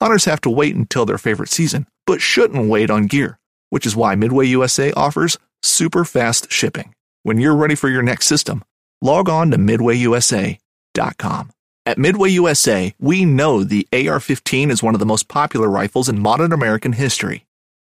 Hunters 0.00 0.26
have 0.26 0.40
to 0.42 0.50
wait 0.50 0.76
until 0.76 1.04
their 1.06 1.18
favorite 1.18 1.48
season, 1.48 1.86
but 2.06 2.20
shouldn't 2.20 2.68
wait 2.68 2.88
on 2.88 3.06
gear, 3.06 3.38
which 3.70 3.84
is 3.84 3.96
why 3.96 4.14
Midway 4.14 4.46
USA 4.46 4.92
offers 4.92 5.38
super 5.62 6.04
fast 6.04 6.52
shipping. 6.52 6.94
When 7.24 7.38
you're 7.38 7.56
ready 7.56 7.74
for 7.74 7.88
your 7.88 8.02
next 8.02 8.26
system, 8.26 8.62
log 9.02 9.28
on 9.28 9.50
to 9.50 9.58
MidwayUSA.com. 9.58 11.50
At 11.84 11.98
Midway 11.98 12.28
USA, 12.30 12.94
we 13.00 13.24
know 13.24 13.64
the 13.64 13.88
AR 13.92 14.20
15 14.20 14.70
is 14.70 14.82
one 14.82 14.94
of 14.94 15.00
the 15.00 15.06
most 15.06 15.26
popular 15.26 15.68
rifles 15.68 16.08
in 16.08 16.20
modern 16.20 16.52
American 16.52 16.92
history. 16.92 17.46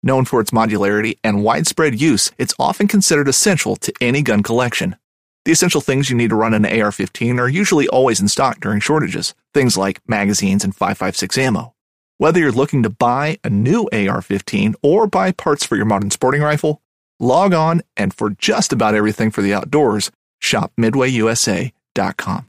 Known 0.01 0.25
for 0.25 0.41
its 0.41 0.51
modularity 0.51 1.19
and 1.23 1.43
widespread 1.43 2.01
use, 2.01 2.31
it's 2.37 2.55
often 2.59 2.87
considered 2.87 3.29
essential 3.29 3.77
to 3.77 3.93
any 4.01 4.21
gun 4.21 4.43
collection. 4.43 4.97
The 5.45 5.53
essential 5.53 5.79
things 5.79 6.09
you 6.09 6.17
need 6.17 6.31
to 6.31 6.35
run 6.35 6.53
an 6.53 6.65
AR 6.65 6.91
15 6.91 7.39
are 7.39 7.47
usually 7.47 7.87
always 7.87 8.19
in 8.19 8.27
stock 8.27 8.59
during 8.59 8.81
shortages, 8.81 9.33
things 9.53 9.77
like 9.77 10.01
magazines 10.07 10.65
and 10.65 10.75
5.56 10.75 11.37
ammo. 11.37 11.72
Whether 12.23 12.39
you're 12.39 12.53
looking 12.53 12.83
to 12.83 12.89
buy 12.89 13.37
a 13.43 13.49
new 13.49 13.89
AR 13.91 14.21
15 14.21 14.75
or 14.81 15.07
buy 15.07 15.33
parts 15.33 15.65
for 15.65 15.75
your 15.75 15.83
modern 15.83 16.09
sporting 16.09 16.41
rifle, 16.41 16.81
log 17.19 17.53
on 17.53 17.81
and 17.97 18.13
for 18.13 18.29
just 18.29 18.71
about 18.71 18.95
everything 18.95 19.29
for 19.29 19.41
the 19.41 19.53
outdoors, 19.53 20.09
shop 20.39 20.71
MidwayUSA.com. 20.79 22.47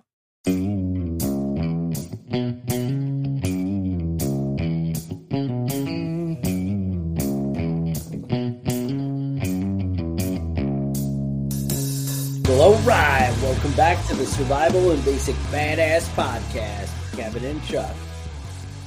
Well, 12.45 12.63
all 12.63 12.79
right. 12.83 13.36
Welcome 13.42 13.73
back 13.73 14.07
to 14.07 14.14
the 14.14 14.24
Survival 14.24 14.92
and 14.92 15.05
Basic 15.05 15.34
Badass 15.51 16.07
Podcast, 16.14 17.17
Kevin 17.17 17.45
and 17.45 17.64
Chuck. 17.64 17.96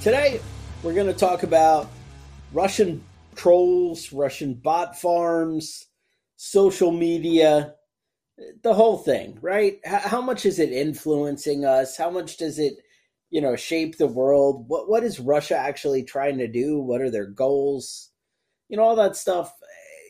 Today, 0.02 0.40
we're 0.84 0.94
going 0.94 1.08
to 1.08 1.14
talk 1.14 1.44
about 1.44 1.90
Russian 2.54 3.04
trolls, 3.36 4.12
Russian 4.14 4.54
bot 4.54 5.00
farms, 5.00 5.86
social 6.36 6.92
media, 6.92 7.76
the 8.64 8.74
whole 8.74 8.98
thing, 8.98 9.38
right? 9.42 9.80
How 9.86 10.22
much 10.22 10.46
is 10.46 10.60
it 10.60 10.72
influencing 10.72 11.66
us? 11.66 11.98
How 11.98 12.10
much 12.10 12.38
does 12.38 12.60
it, 12.60 12.74
you 13.30 13.42
know, 13.42 13.56
shape 13.56 13.98
the 13.98 14.08
world? 14.08 14.66
What 14.68 14.88
what 14.90 15.04
is 15.04 15.20
Russia 15.20 15.58
actually 15.58 16.04
trying 16.04 16.38
to 16.38 16.48
do? 16.48 16.80
What 16.80 17.02
are 17.02 17.10
their 17.10 17.26
goals? 17.26 18.12
You 18.70 18.78
know, 18.78 18.84
all 18.84 18.96
that 18.98 19.16
stuff. 19.16 19.54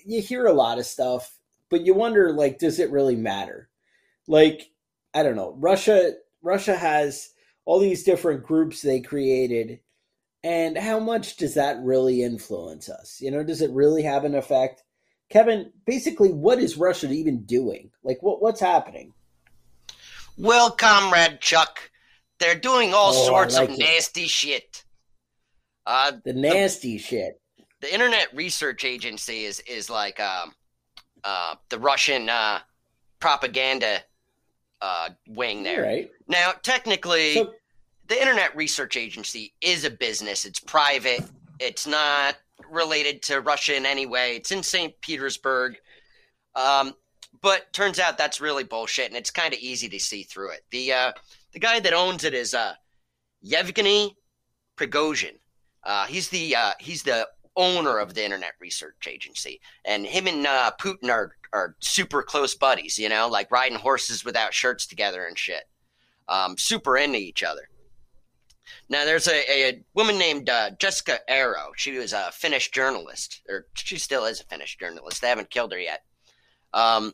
You 0.05 0.21
hear 0.21 0.45
a 0.45 0.53
lot 0.53 0.79
of 0.79 0.85
stuff 0.85 1.37
but 1.69 1.85
you 1.85 1.93
wonder 1.93 2.31
like 2.31 2.59
does 2.59 2.79
it 2.79 2.91
really 2.91 3.15
matter 3.15 3.69
like 4.27 4.69
i 5.13 5.23
don't 5.23 5.35
know 5.35 5.55
russia 5.57 6.13
russia 6.41 6.75
has 6.75 7.29
all 7.65 7.79
these 7.79 8.03
different 8.03 8.43
groups 8.43 8.81
they 8.81 9.01
created 9.01 9.79
and 10.47 10.77
how 10.77 10.97
much 10.97 11.35
does 11.35 11.55
that 11.55 11.77
really 11.83 12.23
influence 12.23 12.87
us? 12.89 13.19
You 13.19 13.31
know 13.31 13.43
does 13.43 13.61
it 13.61 13.69
really 13.71 14.01
have 14.03 14.23
an 14.23 14.33
effect? 14.33 14.83
Kevin 15.29 15.73
basically 15.85 16.31
what 16.31 16.59
is 16.59 16.77
russia 16.77 17.11
even 17.11 17.43
doing? 17.43 17.91
Like 18.01 18.23
what 18.23 18.41
what's 18.41 18.61
happening? 18.61 19.13
Well 20.37 20.71
comrade 20.71 21.41
chuck 21.41 21.91
they're 22.39 22.55
doing 22.55 22.93
all 22.93 23.09
Oh, 23.09 23.25
sorts 23.25 23.55
like 23.55 23.69
of 23.69 23.75
it. 23.75 23.79
nasty 23.79 24.27
shit. 24.27 24.85
Uh 25.85 26.13
the 26.23 26.33
nasty 26.33 26.97
shit. 26.97 27.41
The 27.81 27.93
internet 27.93 28.27
research 28.33 28.85
agency 28.85 29.43
is 29.43 29.59
is 29.61 29.89
like 29.89 30.19
um 30.21 30.53
uh 31.25 31.55
the 31.69 31.79
russian 31.79 32.29
uh 32.29 32.59
propaganda 33.19 33.99
uh 34.81 35.09
wing 35.27 35.63
there. 35.63 35.83
Right. 35.83 36.09
Now 36.29 36.53
technically 36.63 37.33
so 37.33 37.53
the 38.07 38.19
internet 38.19 38.55
research 38.55 38.95
agency 38.95 39.53
is 39.61 39.83
a 39.83 39.89
business. 39.89 40.45
It's 40.45 40.59
private. 40.59 41.23
It's 41.59 41.85
not 41.85 42.37
related 42.69 43.21
to 43.23 43.41
russia 43.41 43.75
in 43.75 43.85
any 43.85 44.05
way. 44.05 44.35
It's 44.35 44.51
in 44.51 44.63
st 44.63 44.99
petersburg. 45.01 45.77
Um, 46.55 46.93
but 47.41 47.71
turns 47.73 47.99
out 47.99 48.17
that's 48.17 48.41
really 48.41 48.63
bullshit 48.63 49.07
and 49.07 49.15
it's 49.15 49.29
kind 49.29 49.53
of 49.53 49.59
easy 49.59 49.87
to 49.89 49.99
see 49.99 50.23
through 50.23 50.51
it. 50.51 50.65
The 50.71 50.93
uh, 50.93 51.11
the 51.51 51.59
guy 51.59 51.79
that 51.79 51.93
owns 51.93 52.23
it 52.23 52.33
is 52.33 52.53
uh, 52.53 52.73
yevgeny 53.41 54.15
prigozhin. 54.77 55.37
Uh, 55.83 56.05
he's 56.05 56.29
the 56.29 56.55
uh, 56.55 56.71
he's 56.79 57.03
the 57.03 57.27
owner 57.55 57.97
of 57.97 58.13
the 58.13 58.23
internet 58.23 58.53
research 58.61 59.07
agency 59.07 59.59
and 59.83 60.05
him 60.05 60.27
and 60.27 60.45
uh, 60.45 60.69
putin 60.79 61.09
are, 61.09 61.31
are 61.53 61.75
super 61.79 62.21
close 62.21 62.53
buddies 62.53 62.99
you 62.99 63.09
know 63.09 63.27
like 63.27 63.49
riding 63.49 63.79
horses 63.79 64.23
without 64.23 64.53
shirts 64.53 64.85
together 64.85 65.25
and 65.25 65.37
shit. 65.37 65.63
Um, 66.29 66.57
super 66.57 66.97
into 66.97 67.17
each 67.17 67.41
other 67.41 67.69
now, 68.89 69.03
there's 69.03 69.27
a, 69.27 69.51
a 69.51 69.83
woman 69.93 70.17
named 70.17 70.49
uh, 70.49 70.71
Jessikka 70.71 71.17
Aro. 71.29 71.75
She 71.75 71.97
was 71.97 72.13
a 72.13 72.31
Finnish 72.31 72.71
journalist, 72.71 73.41
or 73.49 73.67
she 73.73 73.97
still 73.97 74.23
is 74.25 74.39
a 74.39 74.45
Finnish 74.45 74.77
journalist. 74.77 75.21
They 75.21 75.27
haven't 75.27 75.49
killed 75.49 75.73
her 75.73 75.79
yet. 75.79 76.03
Um, 76.73 77.11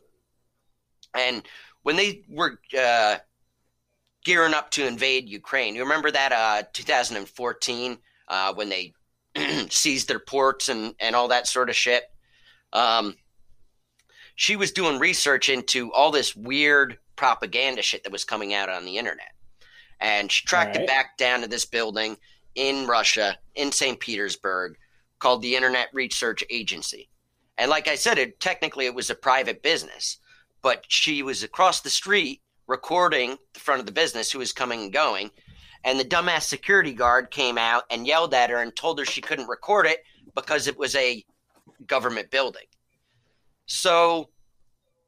and 1.18 1.42
when 1.82 1.96
they 1.96 2.22
were 2.28 2.60
uh, 2.78 3.16
gearing 4.24 4.54
up 4.54 4.70
to 4.70 4.86
invade 4.86 5.28
Ukraine, 5.28 5.74
you 5.74 5.82
remember 5.82 6.12
that 6.12 6.32
uh, 6.32 6.62
2014 6.72 7.98
uh, 8.28 8.54
when 8.54 8.68
they 8.68 8.94
seized 9.68 10.06
their 10.06 10.20
ports 10.20 10.68
and, 10.68 10.94
and 11.00 11.16
all 11.16 11.28
that 11.28 11.48
sort 11.48 11.70
of 11.70 11.76
shit? 11.76 12.04
Um, 12.72 13.16
she 14.36 14.54
was 14.54 14.70
doing 14.70 15.00
research 15.00 15.48
into 15.48 15.92
all 15.92 16.12
this 16.12 16.36
weird 16.36 16.98
propaganda 17.16 17.82
shit 17.82 18.04
that 18.04 18.12
was 18.12 18.24
coming 18.24 18.54
out 18.54 18.68
on 18.68 18.84
the 18.84 18.96
internet 18.96 19.33
and 20.04 20.30
she 20.30 20.44
tracked 20.44 20.76
All 20.76 20.82
it 20.82 20.86
back 20.86 21.16
down 21.16 21.40
to 21.40 21.48
this 21.48 21.64
building 21.64 22.18
in 22.56 22.86
Russia, 22.86 23.38
in 23.54 23.72
St. 23.72 23.98
Petersburg, 23.98 24.76
called 25.18 25.40
the 25.40 25.56
Internet 25.56 25.88
Research 25.94 26.44
Agency. 26.50 27.08
And 27.56 27.70
like 27.70 27.88
I 27.88 27.94
said, 27.94 28.18
it 28.18 28.38
technically 28.38 28.84
it 28.84 28.94
was 28.94 29.08
a 29.08 29.14
private 29.14 29.62
business, 29.62 30.18
but 30.60 30.84
she 30.88 31.22
was 31.22 31.42
across 31.42 31.80
the 31.80 31.88
street 31.88 32.42
recording 32.66 33.38
the 33.54 33.60
front 33.60 33.80
of 33.80 33.86
the 33.86 33.92
business 33.92 34.30
who 34.30 34.38
was 34.38 34.52
coming 34.52 34.82
and 34.82 34.92
going. 34.92 35.30
And 35.84 35.98
the 35.98 36.04
dumbass 36.04 36.42
security 36.42 36.92
guard 36.92 37.30
came 37.30 37.56
out 37.56 37.84
and 37.90 38.06
yelled 38.06 38.34
at 38.34 38.50
her 38.50 38.58
and 38.58 38.76
told 38.76 38.98
her 38.98 39.06
she 39.06 39.22
couldn't 39.22 39.48
record 39.48 39.86
it 39.86 40.04
because 40.34 40.66
it 40.66 40.78
was 40.78 40.94
a 40.96 41.24
government 41.86 42.30
building. 42.30 42.66
So 43.64 44.28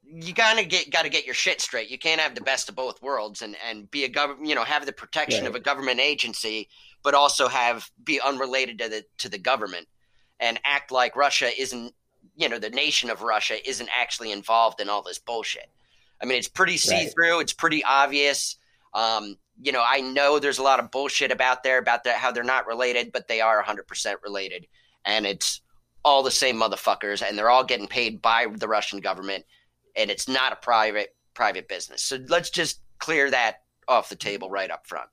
you 0.09 0.33
gotta 0.33 0.65
get 0.65 0.91
gotta 0.91 1.09
get 1.09 1.27
your 1.27 1.35
shit 1.35 1.61
straight. 1.61 1.91
You 1.91 1.99
can't 1.99 2.21
have 2.21 2.35
the 2.35 2.41
best 2.41 2.69
of 2.69 2.77
both 2.77 3.03
worlds 3.03 3.43
and 3.43 3.57
and 3.69 3.91
be 3.91 4.05
a 4.05 4.09
government, 4.09 4.49
you 4.49 4.55
know, 4.55 4.65
have 4.65 4.87
the 4.87 4.93
protection 4.93 5.47
of 5.47 5.55
a 5.55 5.61
government 5.61 6.01
agency, 6.01 6.69
but 7.03 7.15
also 7.15 7.49
have 7.49 7.91
be 8.05 8.21
unrelated 8.21 8.79
to 8.79 8.89
the 8.89 9.05
to 9.19 9.29
the 9.29 9.39
government 9.39 9.89
and 10.41 10.61
act 10.65 10.93
like 10.93 11.17
Russia 11.17 11.49
isn't 11.59 11.95
you 12.37 12.49
know 12.49 12.59
the 12.59 12.71
nation 12.71 13.11
of 13.11 13.23
Russia 13.23 13.57
isn't 13.69 13.89
actually 13.97 14.33
involved 14.33 14.81
in 14.81 14.89
all 14.89 15.03
this 15.03 15.19
bullshit. 15.19 15.71
I 16.23 16.27
mean, 16.27 16.39
it's 16.39 16.49
pretty 16.49 16.77
see 16.77 17.07
through. 17.07 17.35
Right. 17.35 17.43
It's 17.43 17.53
pretty 17.53 17.85
obvious. 17.85 18.57
Um, 18.95 19.37
you 19.61 19.73
know, 19.73 19.85
I 19.87 20.01
know 20.01 20.39
there's 20.39 20.59
a 20.59 20.63
lot 20.63 20.81
of 20.81 20.91
bullshit 20.91 21.33
about 21.33 21.63
there 21.63 21.79
about 21.79 22.05
that 22.05 22.17
how 22.17 22.31
they're 22.31 22.45
not 22.45 22.67
related, 22.67 23.13
but 23.13 23.29
they 23.29 23.41
are 23.41 23.63
100% 23.63 24.15
related, 24.23 24.67
and 25.05 25.27
it's 25.27 25.61
all 26.05 26.23
the 26.23 26.31
same 26.31 26.57
motherfuckers, 26.57 27.27
and 27.27 27.37
they're 27.37 27.51
all 27.51 27.65
getting 27.65 27.89
paid 27.89 28.23
by 28.23 28.47
the 28.55 28.69
Russian 28.69 29.01
government, 29.01 29.45
and 29.97 30.11
it's 30.11 30.29
not 30.29 30.53
a 30.53 30.57
private 30.57 31.15
private 31.35 31.69
business. 31.69 32.03
So 32.03 32.19
let's 32.29 32.51
just 32.51 32.81
clear 32.99 33.31
that 33.31 33.63
off 33.89 34.09
the 34.09 34.17
table 34.17 34.51
right 34.51 34.71
up 34.71 34.87
front. 34.87 35.09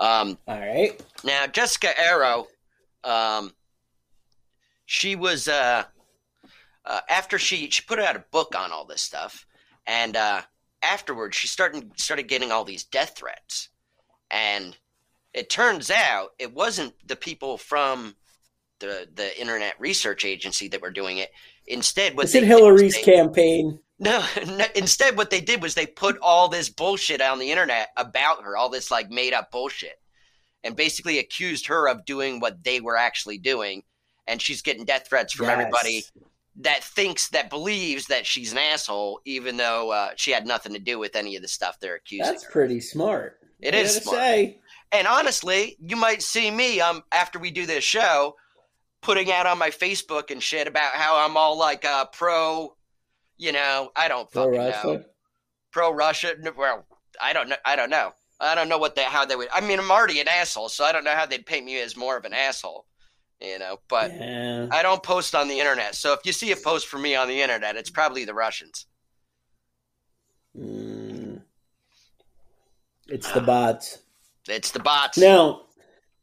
Um, 0.00 0.38
all 0.46 0.58
right. 0.58 1.00
Now, 1.24 1.46
Jessikka 1.46 1.92
Aro, 1.94 2.46
um, 3.04 3.52
she 4.86 5.16
was 5.16 5.48
uh, 5.48 5.84
uh, 6.84 7.00
after 7.08 7.38
she 7.38 7.68
she 7.70 7.82
put 7.82 7.98
out 7.98 8.16
a 8.16 8.24
book 8.30 8.54
on 8.56 8.72
all 8.72 8.84
this 8.84 9.02
stuff, 9.02 9.46
and 9.86 10.16
uh, 10.16 10.42
afterwards 10.82 11.36
she 11.36 11.48
started 11.48 11.90
started 12.00 12.28
getting 12.28 12.52
all 12.52 12.64
these 12.64 12.84
death 12.84 13.14
threats, 13.16 13.68
and 14.30 14.76
it 15.34 15.50
turns 15.50 15.90
out 15.90 16.30
it 16.38 16.54
wasn't 16.54 16.94
the 17.06 17.16
people 17.16 17.58
from 17.58 18.14
the 18.78 19.08
the 19.14 19.38
Internet 19.38 19.74
Research 19.78 20.24
Agency 20.24 20.68
that 20.68 20.80
were 20.80 20.90
doing 20.90 21.18
it. 21.18 21.30
Instead, 21.68 22.16
what 22.16 22.26
is 22.26 22.34
it 22.34 22.44
Hillary's 22.44 22.94
they, 22.94 23.02
campaign? 23.02 23.80
No, 24.00 24.24
no, 24.46 24.64
instead 24.76 25.16
what 25.16 25.30
they 25.30 25.40
did 25.40 25.60
was 25.60 25.74
they 25.74 25.84
put 25.84 26.18
all 26.22 26.46
this 26.46 26.68
bullshit 26.68 27.20
on 27.20 27.40
the 27.40 27.50
internet 27.50 27.88
about 27.96 28.44
her, 28.44 28.56
all 28.56 28.68
this 28.68 28.92
like 28.92 29.10
made 29.10 29.32
up 29.32 29.50
bullshit, 29.50 30.00
and 30.62 30.76
basically 30.76 31.18
accused 31.18 31.66
her 31.66 31.88
of 31.88 32.04
doing 32.04 32.38
what 32.38 32.62
they 32.62 32.80
were 32.80 32.96
actually 32.96 33.38
doing, 33.38 33.82
and 34.28 34.40
she's 34.40 34.62
getting 34.62 34.84
death 34.84 35.08
threats 35.08 35.32
from 35.32 35.46
yes. 35.46 35.58
everybody 35.58 36.04
that 36.60 36.84
thinks 36.84 37.30
that 37.30 37.50
believes 37.50 38.06
that 38.06 38.24
she's 38.24 38.52
an 38.52 38.58
asshole, 38.58 39.20
even 39.24 39.56
though 39.56 39.90
uh, 39.90 40.10
she 40.14 40.30
had 40.30 40.46
nothing 40.46 40.74
to 40.74 40.78
do 40.78 41.00
with 41.00 41.16
any 41.16 41.34
of 41.34 41.42
the 41.42 41.48
stuff 41.48 41.80
they're 41.80 41.96
accusing. 41.96 42.30
That's 42.30 42.44
her. 42.44 42.52
pretty 42.52 42.80
smart. 42.80 43.40
It 43.60 43.74
I 43.74 43.78
is 43.78 43.96
smart. 43.96 44.16
Say. 44.16 44.60
And 44.92 45.08
honestly, 45.08 45.76
you 45.80 45.96
might 45.96 46.22
see 46.22 46.52
me 46.52 46.80
um 46.80 47.02
after 47.12 47.40
we 47.40 47.50
do 47.50 47.66
this 47.66 47.82
show 47.82 48.36
putting 49.00 49.30
out 49.30 49.46
on 49.46 49.58
my 49.58 49.70
Facebook 49.70 50.30
and 50.30 50.42
shit 50.42 50.66
about 50.66 50.94
how 50.94 51.24
I'm 51.24 51.36
all 51.36 51.58
like 51.58 51.84
uh, 51.84 52.06
pro, 52.06 52.74
you 53.36 53.52
know, 53.52 53.90
I 53.96 54.08
don't 54.08 54.30
fucking 54.30 54.52
know, 54.52 55.04
pro 55.70 55.92
Russia. 55.92 56.34
Well, 56.56 56.84
I 57.20 57.32
don't 57.32 57.48
know. 57.48 57.56
I 57.64 57.76
don't 57.76 57.90
know. 57.90 58.12
I 58.40 58.54
don't 58.54 58.68
know 58.68 58.78
what 58.78 58.94
they 58.94 59.02
how 59.02 59.24
they 59.24 59.36
would. 59.36 59.48
I 59.52 59.60
mean, 59.60 59.78
I'm 59.78 59.90
already 59.90 60.20
an 60.20 60.28
asshole, 60.28 60.68
so 60.68 60.84
I 60.84 60.92
don't 60.92 61.04
know 61.04 61.14
how 61.14 61.26
they'd 61.26 61.44
paint 61.44 61.66
me 61.66 61.80
as 61.80 61.96
more 61.96 62.16
of 62.16 62.24
an 62.24 62.32
asshole. 62.32 62.84
You 63.40 63.58
know, 63.58 63.78
but 63.88 64.12
yeah. 64.12 64.66
I 64.72 64.82
don't 64.82 65.02
post 65.02 65.34
on 65.34 65.46
the 65.46 65.60
internet. 65.60 65.94
So 65.94 66.12
if 66.12 66.20
you 66.24 66.32
see 66.32 66.50
a 66.50 66.56
post 66.56 66.88
for 66.88 66.98
me 66.98 67.14
on 67.14 67.28
the 67.28 67.40
internet, 67.40 67.76
it's 67.76 67.90
probably 67.90 68.24
the 68.24 68.34
Russians. 68.34 68.86
Mm. 70.58 71.42
It's 73.06 73.30
the 73.30 73.40
bots. 73.40 73.98
It's 74.48 74.72
the 74.72 74.80
bots. 74.80 75.18
Now, 75.18 75.62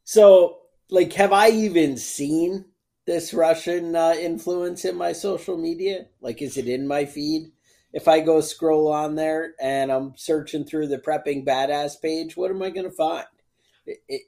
so 0.04 0.58
like, 0.90 1.14
have 1.14 1.34
I 1.34 1.50
even 1.50 1.98
seen 1.98 2.66
this 3.06 3.34
Russian 3.34 3.96
uh, 3.96 4.16
influence 4.20 4.86
in 4.86 4.96
my 4.96 5.12
social 5.12 5.58
media? 5.58 6.06
Like, 6.22 6.42
is 6.42 6.58
it 6.58 6.68
in 6.68 6.88
my 6.88 7.06
feed? 7.06 7.52
If 7.94 8.08
I 8.08 8.20
go 8.20 8.42
scroll 8.42 8.92
on 8.92 9.16
there 9.16 9.54
and 9.62 9.92
I'm 9.92 10.14
searching 10.18 10.66
through 10.66 10.88
the 10.88 10.98
prepping 10.98 11.46
badass 11.46 12.02
page, 12.02 12.36
what 12.36 12.52
am 12.52 12.62
I 12.62 12.70
going 12.70 12.90
to 12.90 12.92
find? 12.92 13.26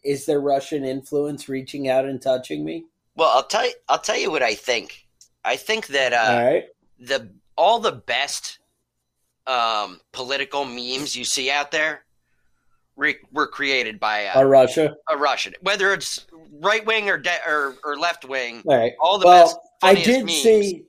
Is 0.04 0.26
there 0.26 0.40
Russian 0.40 0.86
influence 0.86 1.50
reaching 1.50 1.90
out 1.90 2.06
and 2.06 2.22
touching 2.22 2.64
me? 2.64 2.86
Well, 3.16 3.30
I'll 3.30 3.44
tell 3.44 3.66
you. 3.66 3.74
I'll 3.90 4.00
tell 4.00 4.18
you 4.18 4.30
what 4.30 4.44
I 4.44 4.54
think. 4.54 5.08
I 5.44 5.56
think 5.56 5.88
that 5.88 6.14
uh, 6.14 6.40
all 6.40 6.46
right. 6.46 6.66
the 7.00 7.32
all 7.58 7.80
the 7.80 7.92
best 7.92 8.60
um, 9.48 10.00
political 10.12 10.64
memes 10.64 11.16
you 11.16 11.24
see 11.24 11.50
out 11.50 11.72
there 11.72 12.06
re- 12.96 13.18
were 13.32 13.48
created 13.48 14.00
by 14.00 14.28
uh, 14.28 14.42
a 14.42 14.46
Russia, 14.46 14.96
a 15.10 15.18
Russian, 15.18 15.56
whether 15.62 15.94
it's 15.94 16.27
right 16.62 16.86
wing 16.86 17.10
or, 17.10 17.18
de- 17.18 17.48
or 17.48 17.76
or 17.84 17.98
left 17.98 18.26
wing. 18.26 18.64
All 18.66 18.78
right. 18.78 18.94
All 19.00 19.18
the 19.18 19.26
well, 19.26 19.46
best. 19.46 19.58
I 19.82 19.96
did 19.96 20.30
see 20.30 20.88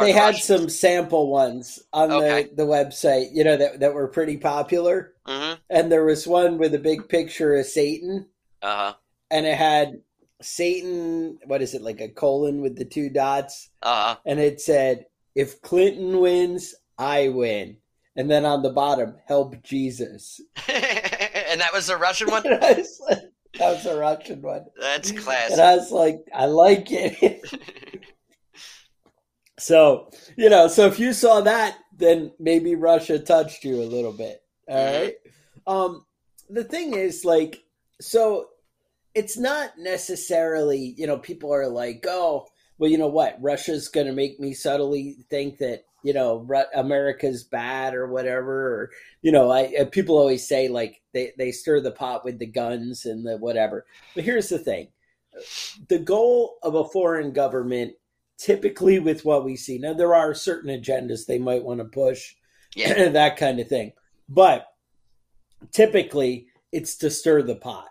they 0.00 0.12
had 0.12 0.34
Russians. 0.34 0.44
some 0.44 0.68
sample 0.68 1.30
ones 1.30 1.82
on 1.92 2.10
okay. 2.10 2.44
the, 2.44 2.56
the 2.56 2.62
website, 2.62 3.28
you 3.32 3.44
know, 3.44 3.56
that, 3.56 3.80
that 3.80 3.94
were 3.94 4.08
pretty 4.08 4.38
popular. 4.38 5.12
Mm-hmm. 5.26 5.54
And 5.68 5.92
there 5.92 6.04
was 6.04 6.26
one 6.26 6.58
with 6.58 6.74
a 6.74 6.78
big 6.78 7.08
picture 7.08 7.54
of 7.56 7.66
Satan. 7.66 8.26
Uh-huh. 8.62 8.94
And 9.30 9.46
it 9.46 9.56
had 9.56 10.00
Satan, 10.40 11.38
what 11.44 11.60
is 11.60 11.74
it, 11.74 11.82
like 11.82 12.00
a 12.00 12.08
colon 12.08 12.62
with 12.62 12.76
the 12.76 12.84
two 12.84 13.10
dots? 13.10 13.68
Uh-huh. 13.82 14.16
And 14.24 14.40
it 14.40 14.60
said, 14.60 15.06
if 15.34 15.60
Clinton 15.60 16.20
wins, 16.20 16.74
I 16.96 17.28
win. 17.28 17.76
And 18.16 18.30
then 18.30 18.44
on 18.44 18.62
the 18.62 18.70
bottom, 18.70 19.16
help 19.26 19.62
Jesus. 19.62 20.40
and 20.68 21.60
that 21.60 21.72
was 21.72 21.90
a 21.90 21.96
Russian 21.96 22.30
one? 22.30 22.44
that 23.58 23.72
was 23.72 23.86
a 23.86 23.98
Russian 23.98 24.42
one. 24.42 24.66
That's 24.80 25.12
classic. 25.12 25.52
And 25.52 25.60
I 25.60 25.76
was 25.76 25.90
like, 25.90 26.24
I 26.34 26.46
like 26.46 26.90
it. 26.90 27.42
so, 29.58 30.10
you 30.36 30.48
know, 30.48 30.68
so 30.68 30.86
if 30.86 30.98
you 30.98 31.12
saw 31.12 31.40
that, 31.42 31.76
then 31.96 32.32
maybe 32.38 32.74
Russia 32.74 33.18
touched 33.18 33.64
you 33.64 33.76
a 33.76 33.84
little 33.84 34.12
bit. 34.12 34.42
All 34.68 34.76
mm-hmm. 34.76 35.02
right. 35.02 35.14
Um, 35.66 36.06
the 36.48 36.64
thing 36.64 36.94
is, 36.94 37.24
like, 37.24 37.62
so 38.00 38.48
it's 39.14 39.36
not 39.36 39.72
necessarily, 39.78 40.94
you 40.96 41.06
know, 41.06 41.18
people 41.18 41.52
are 41.52 41.68
like, 41.68 42.04
oh, 42.08 42.46
well, 42.78 42.90
you 42.90 42.98
know 42.98 43.08
what? 43.08 43.36
Russia's 43.40 43.88
going 43.88 44.06
to 44.06 44.12
make 44.12 44.40
me 44.40 44.54
subtly 44.54 45.18
think 45.30 45.58
that 45.58 45.84
you 46.02 46.12
know 46.12 46.46
America's 46.74 47.44
bad 47.44 47.94
or 47.94 48.06
whatever. 48.06 48.74
Or 48.74 48.90
you 49.22 49.32
know, 49.32 49.50
I 49.50 49.84
people 49.90 50.18
always 50.18 50.46
say 50.46 50.68
like 50.68 51.00
they 51.12 51.32
they 51.38 51.52
stir 51.52 51.80
the 51.80 51.90
pot 51.90 52.24
with 52.24 52.38
the 52.38 52.46
guns 52.46 53.06
and 53.06 53.26
the 53.26 53.36
whatever. 53.36 53.86
But 54.14 54.24
here's 54.24 54.48
the 54.48 54.58
thing: 54.58 54.88
the 55.88 55.98
goal 55.98 56.56
of 56.62 56.74
a 56.74 56.84
foreign 56.84 57.32
government, 57.32 57.94
typically 58.38 58.98
with 58.98 59.24
what 59.24 59.44
we 59.44 59.56
see 59.56 59.78
now, 59.78 59.94
there 59.94 60.14
are 60.14 60.34
certain 60.34 60.70
agendas 60.70 61.26
they 61.26 61.38
might 61.38 61.64
want 61.64 61.80
to 61.80 61.84
push, 61.84 62.34
yeah. 62.74 63.08
that 63.10 63.36
kind 63.36 63.60
of 63.60 63.68
thing. 63.68 63.92
But 64.28 64.66
typically, 65.72 66.48
it's 66.72 66.96
to 66.96 67.10
stir 67.10 67.42
the 67.42 67.56
pot. 67.56 67.88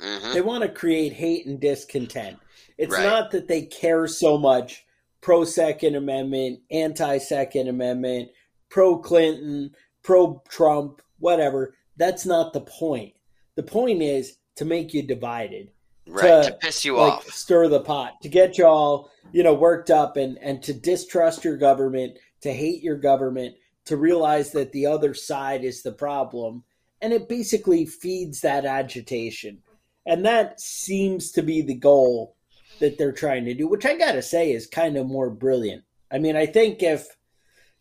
Mm-hmm. 0.00 0.32
They 0.32 0.40
want 0.40 0.62
to 0.62 0.68
create 0.68 1.12
hate 1.12 1.46
and 1.46 1.60
discontent. 1.60 2.38
It's 2.76 2.92
right. 2.92 3.04
not 3.04 3.30
that 3.30 3.48
they 3.48 3.62
care 3.62 4.06
so 4.06 4.36
much 4.36 4.84
pro 5.24 5.42
Second 5.42 5.96
Amendment, 5.96 6.60
anti 6.70 7.16
Second 7.16 7.68
Amendment, 7.68 8.28
pro 8.68 8.98
Clinton, 8.98 9.70
pro 10.02 10.42
Trump, 10.48 11.00
whatever. 11.18 11.74
That's 11.96 12.26
not 12.26 12.52
the 12.52 12.60
point. 12.60 13.14
The 13.56 13.62
point 13.62 14.02
is 14.02 14.36
to 14.56 14.66
make 14.66 14.92
you 14.92 15.02
divided. 15.02 15.70
Right, 16.06 16.44
to, 16.44 16.50
to 16.50 16.56
piss 16.56 16.84
you 16.84 16.98
like, 16.98 17.14
off. 17.14 17.26
Stir 17.28 17.68
the 17.68 17.80
pot, 17.80 18.20
to 18.20 18.28
get 18.28 18.58
you 18.58 18.66
all, 18.66 19.10
you 19.32 19.42
know, 19.42 19.54
worked 19.54 19.90
up 19.90 20.18
and, 20.18 20.36
and 20.42 20.62
to 20.64 20.74
distrust 20.74 21.42
your 21.42 21.56
government, 21.56 22.18
to 22.42 22.52
hate 22.52 22.82
your 22.82 22.98
government, 22.98 23.54
to 23.86 23.96
realize 23.96 24.52
that 24.52 24.72
the 24.72 24.84
other 24.84 25.14
side 25.14 25.64
is 25.64 25.82
the 25.82 25.92
problem. 25.92 26.64
And 27.00 27.14
it 27.14 27.30
basically 27.30 27.86
feeds 27.86 28.42
that 28.42 28.66
agitation. 28.66 29.62
And 30.04 30.26
that 30.26 30.60
seems 30.60 31.30
to 31.32 31.42
be 31.42 31.62
the 31.62 31.74
goal 31.74 32.36
that 32.80 32.98
they're 32.98 33.12
trying 33.12 33.44
to 33.46 33.54
do, 33.54 33.68
which 33.68 33.86
I 33.86 33.96
got 33.96 34.12
to 34.12 34.22
say 34.22 34.52
is 34.52 34.66
kind 34.66 34.96
of 34.96 35.06
more 35.06 35.30
brilliant. 35.30 35.84
I 36.10 36.18
mean, 36.18 36.36
I 36.36 36.46
think 36.46 36.82
if, 36.82 37.06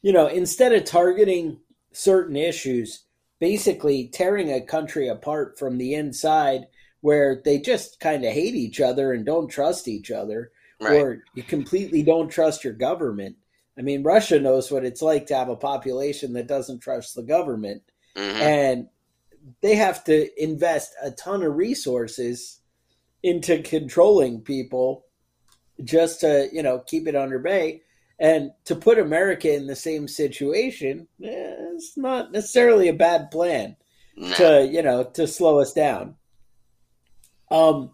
you 0.02 0.12
know, 0.12 0.28
instead 0.28 0.74
of 0.74 0.86
targeting 0.86 1.60
certain 1.92 2.36
issues, 2.36 3.06
basically 3.40 4.08
tearing 4.08 4.52
a 4.52 4.62
country 4.62 5.08
apart 5.08 5.58
from 5.60 5.78
the 5.78 5.94
inside 5.94 6.62
where 7.02 7.42
they 7.44 7.60
just 7.60 8.00
kind 8.00 8.24
of 8.24 8.32
hate 8.32 8.56
each 8.56 8.80
other 8.80 9.12
and 9.12 9.26
don't 9.26 9.50
trust 9.50 9.88
each 9.88 10.10
other, 10.10 10.52
right. 10.80 10.94
or 10.94 11.24
you 11.36 11.44
completely 11.44 12.02
don't 12.02 12.30
trust 12.30 12.64
your 12.64 12.74
government. 12.74 13.36
I 13.78 13.82
mean, 13.82 14.04
Russia 14.04 14.40
knows 14.40 14.72
what 14.72 14.86
it's 14.86 15.02
like 15.02 15.28
to 15.28 15.36
have 15.36 15.50
a 15.50 15.56
population 15.56 16.34
that 16.34 16.48
doesn't 16.48 16.80
trust 16.80 17.16
the 17.16 17.24
government. 17.24 17.82
Mm-hmm. 18.16 18.42
And 18.42 18.88
they 19.62 19.76
have 19.76 20.04
to 20.06 20.42
invest 20.42 20.94
a 21.02 21.12
ton 21.12 21.44
of 21.44 21.56
resources 21.56 22.60
into 23.24 23.62
controlling 23.62 24.42
people 24.42 25.06
just 25.84 26.20
to 26.22 26.50
you 26.52 26.62
know 26.62 26.80
keep 26.80 27.08
it 27.08 27.16
under 27.16 27.40
bay. 27.40 27.82
And 28.20 28.52
to 28.66 28.76
put 28.76 29.00
america 29.00 29.52
in 29.52 29.66
the 29.66 29.76
same 29.76 30.08
situation 30.08 31.08
eh, 31.24 31.56
it's 31.74 31.98
not 31.98 32.32
necessarily 32.32 32.88
a 32.88 32.94
bad 32.94 33.32
plan 33.32 33.76
no. 34.16 34.34
to 34.36 34.70
you 34.72 34.84
know 34.84 35.04
to 35.16 35.26
slow 35.26 35.60
us 35.60 35.74
down. 35.74 36.16
Um 37.50 37.92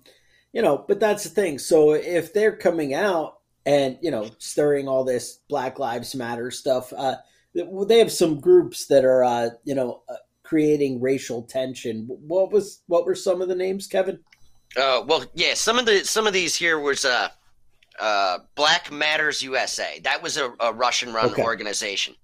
you 0.51 0.61
know 0.61 0.83
but 0.87 0.99
that's 0.99 1.23
the 1.23 1.29
thing. 1.29 1.57
So 1.59 1.93
if 1.93 2.33
they're 2.33 2.57
coming 2.57 2.93
out 2.93 3.39
and 3.65 3.97
you 4.01 4.11
know 4.11 4.29
stirring 4.39 4.87
all 4.87 5.03
this 5.05 5.39
black 5.47 5.79
lives 5.79 6.15
matter 6.15 6.49
stuff 6.49 6.91
uh 6.97 7.15
they 7.53 7.99
have 7.99 8.11
some 8.11 8.39
groups 8.39 8.87
that 8.87 9.05
are 9.05 9.23
uh 9.23 9.49
you 9.63 9.75
know 9.75 10.01
uh, 10.09 10.15
creating 10.43 10.99
racial 10.99 11.43
tension. 11.43 12.07
What 12.07 12.51
was 12.51 12.81
what 12.87 13.05
were 13.05 13.15
some 13.15 13.41
of 13.41 13.47
the 13.47 13.55
names 13.55 13.87
kevin 13.87 14.19
uh, 14.77 15.03
well, 15.07 15.25
yeah, 15.33 15.53
some 15.53 15.79
of 15.79 15.85
the 15.85 16.05
some 16.05 16.27
of 16.27 16.33
these 16.33 16.55
here 16.55 16.79
was 16.79 17.05
uh, 17.05 17.29
uh, 17.99 18.39
Black 18.55 18.91
Matters 18.91 19.41
USA. 19.43 19.99
That 20.03 20.21
was 20.23 20.37
a, 20.37 20.53
a 20.59 20.73
Russian-run 20.73 21.31
Okay. 21.31 21.43
organization. 21.43 22.15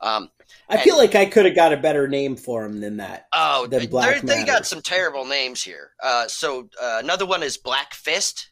Um, 0.00 0.30
I 0.68 0.78
feel 0.78 0.98
like 0.98 1.14
I 1.14 1.24
could 1.24 1.46
have 1.46 1.54
got 1.54 1.72
a 1.72 1.76
better 1.78 2.08
name 2.08 2.36
for 2.36 2.62
them 2.64 2.80
than 2.80 2.98
that. 2.98 3.26
oh, 3.34 3.66
Than 3.66 3.80
they, 3.80 3.86
Black 3.86 4.20
they 4.22 4.44
got 4.44 4.66
some 4.66 4.82
terrible 4.82 5.24
names 5.24 5.62
here. 5.62 5.92
Uh, 6.02 6.26
so 6.28 6.68
uh, 6.82 7.00
another 7.02 7.24
one 7.24 7.42
is 7.42 7.56
Black 7.56 7.94
Fist. 7.94 8.50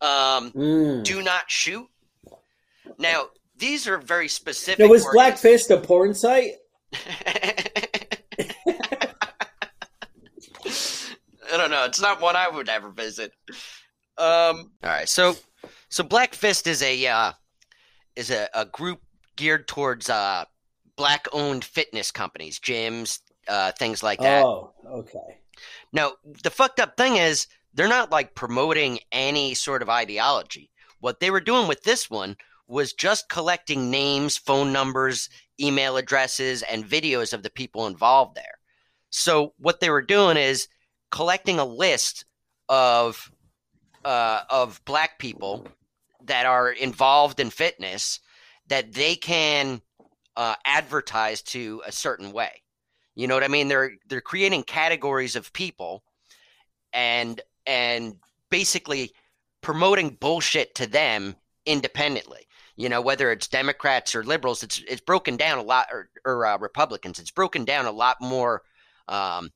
Um, 0.00 0.50
Mm. 0.50 1.04
Do 1.04 1.22
not 1.22 1.50
shoot. 1.50 1.86
Now 2.98 3.28
these 3.56 3.86
are 3.88 3.98
very 3.98 4.28
specific. 4.28 4.80
Now, 4.80 4.88
was 4.88 5.06
Black 5.12 5.38
Fist 5.38 5.70
a 5.70 5.78
porn 5.78 6.12
site? 6.12 6.54
I 11.54 11.56
don't 11.56 11.70
know. 11.70 11.84
It's 11.84 12.00
not 12.00 12.20
one 12.20 12.36
I 12.36 12.48
would 12.48 12.68
ever 12.68 12.90
visit. 12.90 13.32
Um. 14.18 14.72
All 14.82 14.90
right. 14.90 15.08
So, 15.08 15.36
so 15.88 16.02
Black 16.02 16.34
Fist 16.34 16.66
is 16.66 16.82
a 16.82 17.06
uh, 17.06 17.32
is 18.16 18.30
a, 18.30 18.48
a 18.54 18.66
group 18.66 19.00
geared 19.36 19.68
towards 19.68 20.10
uh, 20.10 20.44
black 20.96 21.26
owned 21.32 21.64
fitness 21.64 22.10
companies, 22.10 22.58
gyms, 22.58 23.20
uh, 23.48 23.72
things 23.72 24.02
like 24.02 24.20
that. 24.20 24.44
Oh, 24.44 24.72
okay. 24.86 25.38
Now, 25.92 26.12
the 26.42 26.50
fucked 26.50 26.80
up 26.80 26.96
thing 26.96 27.16
is 27.16 27.46
they're 27.72 27.88
not 27.88 28.10
like 28.10 28.34
promoting 28.34 28.98
any 29.12 29.54
sort 29.54 29.82
of 29.82 29.88
ideology. 29.88 30.70
What 31.00 31.20
they 31.20 31.30
were 31.30 31.40
doing 31.40 31.68
with 31.68 31.82
this 31.82 32.10
one 32.10 32.36
was 32.66 32.92
just 32.92 33.28
collecting 33.28 33.90
names, 33.90 34.36
phone 34.36 34.72
numbers, 34.72 35.28
email 35.60 35.96
addresses, 35.96 36.62
and 36.62 36.84
videos 36.84 37.32
of 37.32 37.42
the 37.42 37.50
people 37.50 37.86
involved 37.86 38.36
there. 38.36 38.58
So 39.10 39.52
what 39.58 39.80
they 39.80 39.90
were 39.90 40.02
doing 40.02 40.36
is 40.36 40.66
collecting 41.14 41.60
a 41.60 41.64
list 41.64 42.24
of 42.68 43.30
uh, 44.04 44.40
of 44.50 44.84
black 44.84 45.16
people 45.20 45.64
that 46.24 46.44
are 46.44 46.72
involved 46.72 47.38
in 47.38 47.50
fitness 47.50 48.18
that 48.66 48.92
they 48.92 49.14
can 49.14 49.80
uh, 50.36 50.56
advertise 50.66 51.40
to 51.40 51.80
a 51.86 51.92
certain 51.92 52.32
way. 52.32 52.62
You 53.14 53.28
know 53.28 53.34
what 53.34 53.44
I 53.44 53.48
mean? 53.48 53.68
They're 53.68 53.92
they're 54.08 54.20
creating 54.20 54.64
categories 54.64 55.36
of 55.36 55.52
people 55.52 56.02
and 56.92 57.40
and 57.64 58.16
basically 58.50 59.12
promoting 59.60 60.16
bullshit 60.20 60.74
to 60.74 60.86
them 60.88 61.36
independently. 61.64 62.48
You 62.74 62.88
know, 62.88 63.00
whether 63.00 63.30
it's 63.30 63.46
Democrats 63.46 64.16
or 64.16 64.24
liberals, 64.24 64.64
it's 64.64 64.82
it's 64.88 65.00
broken 65.00 65.36
down 65.36 65.58
a 65.58 65.62
lot, 65.62 65.86
or, 65.92 66.08
or 66.24 66.44
uh, 66.44 66.58
Republicans. 66.58 67.20
It's 67.20 67.30
broken 67.30 67.64
down 67.64 67.86
a 67.86 67.92
lot 67.92 68.16
more 68.20 68.62
um, 69.06 69.52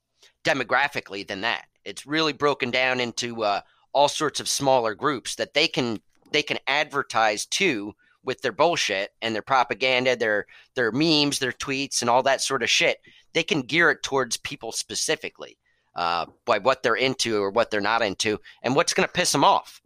demographically 0.48 1.26
than 1.26 1.42
that. 1.42 1.66
It's 1.84 2.06
really 2.06 2.32
broken 2.32 2.70
down 2.70 3.00
into 3.00 3.42
uh, 3.42 3.60
all 3.92 4.08
sorts 4.08 4.40
of 4.40 4.48
smaller 4.48 4.94
groups 4.94 5.34
that 5.36 5.54
they 5.54 5.68
can 5.68 6.00
they 6.30 6.42
can 6.42 6.58
advertise 6.66 7.46
to 7.46 7.94
with 8.22 8.42
their 8.42 8.52
bullshit 8.52 9.12
and 9.22 9.34
their 9.34 9.42
propaganda, 9.42 10.16
their 10.16 10.46
their 10.74 10.92
memes, 10.92 11.38
their 11.38 11.52
tweets, 11.52 12.00
and 12.00 12.10
all 12.10 12.22
that 12.22 12.40
sort 12.40 12.62
of 12.62 12.70
shit. 12.70 12.98
They 13.32 13.42
can 13.42 13.62
gear 13.62 13.90
it 13.90 14.02
towards 14.02 14.36
people 14.36 14.72
specifically 14.72 15.58
uh, 15.94 16.26
by 16.44 16.58
what 16.58 16.82
they're 16.82 16.94
into 16.94 17.40
or 17.42 17.50
what 17.50 17.70
they're 17.70 17.80
not 17.80 18.02
into, 18.02 18.38
and 18.62 18.74
what's 18.74 18.94
going 18.94 19.06
to 19.06 19.12
piss 19.12 19.32
them 19.32 19.44
off. 19.44 19.80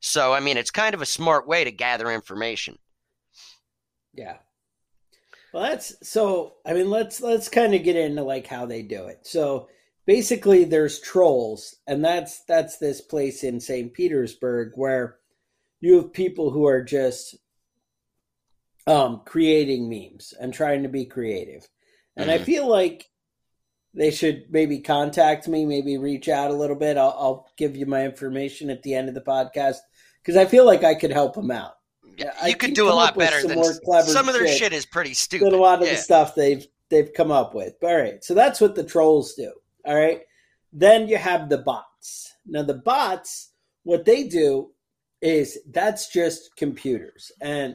So, 0.00 0.32
I 0.32 0.40
mean, 0.40 0.56
it's 0.56 0.70
kind 0.70 0.94
of 0.94 1.02
a 1.02 1.06
smart 1.06 1.48
way 1.48 1.64
to 1.64 1.72
gather 1.72 2.10
information. 2.10 2.78
Yeah. 4.14 4.36
Well, 5.52 5.64
that's 5.64 5.94
so. 6.08 6.54
I 6.66 6.72
mean, 6.74 6.90
let's 6.90 7.20
let's 7.20 7.48
kind 7.48 7.74
of 7.74 7.82
get 7.82 7.96
into 7.96 8.22
like 8.22 8.46
how 8.46 8.66
they 8.66 8.82
do 8.82 9.06
it. 9.06 9.20
So 9.22 9.68
basically, 10.08 10.64
there's 10.64 11.00
trolls, 11.00 11.76
and 11.86 12.02
that's 12.02 12.40
that's 12.44 12.78
this 12.78 13.02
place 13.02 13.44
in 13.44 13.60
St. 13.60 13.92
Petersburg 13.92 14.72
where 14.74 15.18
you 15.80 15.96
have 15.96 16.12
people 16.14 16.50
who 16.50 16.66
are 16.66 16.82
just 16.82 17.36
um 18.86 19.20
creating 19.26 19.88
memes 19.90 20.32
and 20.40 20.52
trying 20.52 20.82
to 20.82 20.88
be 20.88 21.04
creative. 21.04 21.68
And 22.16 22.30
I 22.30 22.38
Mhm. 22.38 22.44
feel 22.44 22.66
like 22.66 23.10
they 23.94 24.10
should 24.10 24.46
maybe 24.50 24.80
contact 24.80 25.46
me, 25.46 25.66
maybe 25.66 25.98
reach 25.98 26.28
out 26.28 26.50
a 26.50 26.54
little 26.54 26.76
bit. 26.76 26.96
I'll, 26.96 27.14
I'll 27.18 27.46
give 27.58 27.76
you 27.76 27.84
my 27.86 28.04
information 28.04 28.70
at 28.70 28.82
the 28.82 28.94
end 28.94 29.08
of 29.08 29.14
the 29.14 29.20
podcast 29.20 29.76
because 30.22 30.36
I 30.36 30.46
feel 30.46 30.64
like 30.64 30.84
I 30.84 30.94
could 30.94 31.12
help 31.12 31.34
them 31.34 31.50
out. 31.50 31.74
Yeah, 32.16 32.32
I 32.40 32.48
you 32.48 32.56
could 32.56 32.74
do 32.74 32.88
a 32.88 32.92
lot 32.94 33.16
better 33.16 33.40
some 33.40 33.50
than 33.50 34.02
some 34.04 34.26
of 34.28 34.34
their 34.34 34.46
shit 34.48 34.58
shit 34.58 34.72
is 34.72 34.86
pretty 34.86 35.12
stupid. 35.14 35.46
than 35.46 35.54
a 35.54 35.62
lot 35.62 35.80
of 35.82 35.86
Yeah. 35.86 35.94
the 35.94 36.00
stuff 36.00 36.34
they've 36.34 36.66
they've 36.88 37.12
come 37.12 37.30
up 37.30 37.54
with. 37.54 37.74
All 37.82 37.94
right, 37.94 38.24
so 38.24 38.32
that's 38.32 38.58
what 38.60 38.74
the 38.74 38.84
trolls 38.84 39.34
do. 39.34 39.52
All 39.84 39.96
right, 39.96 40.22
then 40.72 41.08
you 41.08 41.16
have 41.16 41.48
the 41.48 41.58
bots. 41.58 42.34
Now 42.46 42.62
the 42.62 42.74
bots, 42.74 43.52
what 43.84 44.04
they 44.04 44.24
do 44.24 44.70
is 45.20 45.58
that's 45.70 46.12
just 46.12 46.54
computers 46.56 47.32
and 47.40 47.74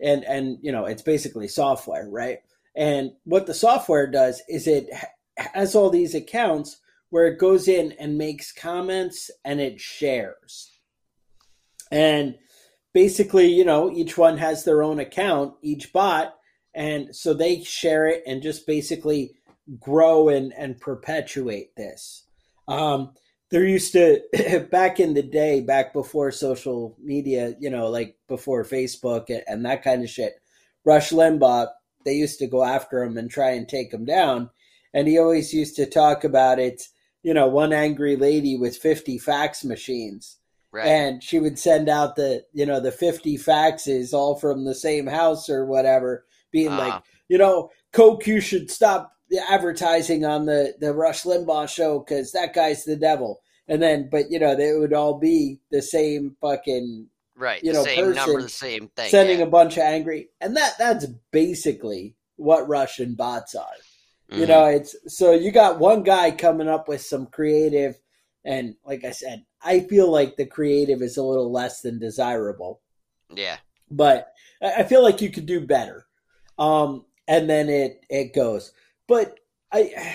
and 0.00 0.22
and 0.24 0.58
you 0.62 0.70
know 0.70 0.84
it's 0.84 1.02
basically 1.02 1.48
software, 1.48 2.08
right? 2.08 2.38
And 2.76 3.12
what 3.24 3.46
the 3.46 3.54
software 3.54 4.06
does 4.06 4.42
is 4.48 4.66
it 4.66 4.88
has 5.38 5.74
all 5.74 5.90
these 5.90 6.14
accounts 6.14 6.78
where 7.10 7.26
it 7.26 7.38
goes 7.38 7.68
in 7.68 7.92
and 7.92 8.18
makes 8.18 8.52
comments 8.52 9.30
and 9.44 9.60
it 9.60 9.80
shares. 9.80 10.70
And 11.90 12.36
basically, 12.92 13.46
you 13.46 13.64
know, 13.64 13.90
each 13.90 14.18
one 14.18 14.36
has 14.38 14.64
their 14.64 14.82
own 14.82 14.98
account, 14.98 15.54
each 15.62 15.92
bot, 15.92 16.34
and 16.74 17.14
so 17.14 17.32
they 17.32 17.62
share 17.62 18.06
it 18.06 18.22
and 18.26 18.42
just 18.42 18.66
basically 18.66 19.35
grow 19.80 20.28
and 20.28 20.52
and 20.56 20.80
perpetuate 20.80 21.74
this. 21.76 22.24
Um, 22.68 23.12
there 23.50 23.64
used 23.64 23.92
to 23.92 24.20
back 24.70 24.98
in 25.00 25.14
the 25.14 25.22
day, 25.22 25.60
back 25.60 25.92
before 25.92 26.30
social 26.32 26.96
media, 27.02 27.54
you 27.60 27.70
know, 27.70 27.88
like 27.88 28.16
before 28.28 28.64
Facebook 28.64 29.26
and, 29.28 29.42
and 29.46 29.64
that 29.66 29.82
kind 29.84 30.02
of 30.02 30.10
shit. 30.10 30.34
Rush 30.84 31.10
Limbaugh, 31.10 31.68
they 32.04 32.14
used 32.14 32.38
to 32.40 32.46
go 32.46 32.64
after 32.64 33.02
him 33.02 33.16
and 33.18 33.30
try 33.30 33.50
and 33.50 33.68
take 33.68 33.92
him 33.92 34.04
down, 34.04 34.50
and 34.94 35.08
he 35.08 35.18
always 35.18 35.52
used 35.52 35.76
to 35.76 35.86
talk 35.86 36.24
about 36.24 36.58
it. 36.58 36.82
You 37.22 37.34
know, 37.34 37.48
one 37.48 37.72
angry 37.72 38.16
lady 38.16 38.56
with 38.56 38.76
fifty 38.76 39.18
fax 39.18 39.64
machines 39.64 40.38
Right. 40.72 40.86
and 40.88 41.22
she 41.22 41.38
would 41.38 41.58
send 41.58 41.88
out 41.88 42.16
the 42.16 42.44
you 42.52 42.66
know 42.66 42.80
the 42.80 42.92
50 42.92 43.38
faxes 43.38 44.12
all 44.12 44.36
from 44.38 44.64
the 44.64 44.74
same 44.74 45.06
house 45.06 45.48
or 45.48 45.64
whatever 45.64 46.26
being 46.50 46.68
Ah. 46.72 46.76
like 46.78 47.02
you 47.28 47.38
know 47.38 47.70
coke 47.92 48.26
you 48.26 48.40
should 48.40 48.70
stop 48.70 49.10
advertising 49.48 50.24
on 50.24 50.46
the 50.46 50.74
the 50.80 50.92
rush 50.92 51.22
limbaugh 51.24 51.68
show 51.68 51.98
because 52.00 52.32
that 52.32 52.54
guy's 52.54 52.84
the 52.84 52.96
devil 52.96 53.40
and 53.68 53.82
then 53.82 54.08
but 54.10 54.30
you 54.30 54.38
know 54.38 54.54
they 54.54 54.72
would 54.72 54.92
all 54.92 55.18
be 55.18 55.60
the 55.70 55.82
same 55.82 56.36
fucking 56.40 57.06
right. 57.36 57.62
you 57.64 57.72
the 57.72 57.78
know, 57.78 57.84
same 57.84 58.04
number, 58.12 58.20
person 58.20 58.40
the 58.42 58.48
same 58.48 58.88
thing. 58.96 59.10
sending 59.10 59.38
yeah. 59.40 59.44
a 59.44 59.50
bunch 59.50 59.76
of 59.76 59.82
angry 59.82 60.28
and 60.40 60.56
that 60.56 60.74
that's 60.78 61.06
basically 61.32 62.14
what 62.36 62.68
russian 62.68 63.14
bots 63.14 63.54
are 63.54 63.66
you 64.30 64.44
Mhm. 64.44 64.48
know 64.48 64.64
it's 64.66 64.94
so 65.08 65.32
you 65.32 65.50
got 65.50 65.78
one 65.78 66.02
guy 66.02 66.30
coming 66.30 66.68
up 66.68 66.88
with 66.88 67.00
some 67.00 67.26
creative 67.26 67.98
and 68.44 68.74
like 68.84 69.04
i 69.04 69.10
said 69.10 69.44
i 69.62 69.80
feel 69.80 70.10
like 70.10 70.36
the 70.36 70.46
creative 70.46 71.02
is 71.02 71.16
a 71.16 71.22
little 71.22 71.50
less 71.50 71.80
than 71.80 71.98
desirable 71.98 72.80
Yeah. 73.34 73.56
but 73.90 74.32
i 74.62 74.72
I 74.78 74.82
feel 74.84 75.02
like 75.02 75.20
you 75.20 75.30
could 75.30 75.46
do 75.46 75.60
better 75.66 76.06
um 76.58 77.04
and 77.28 77.48
then 77.50 77.68
it 77.68 78.04
it 78.08 78.32
goes 78.34 78.72
but 79.08 79.38
i 79.72 80.14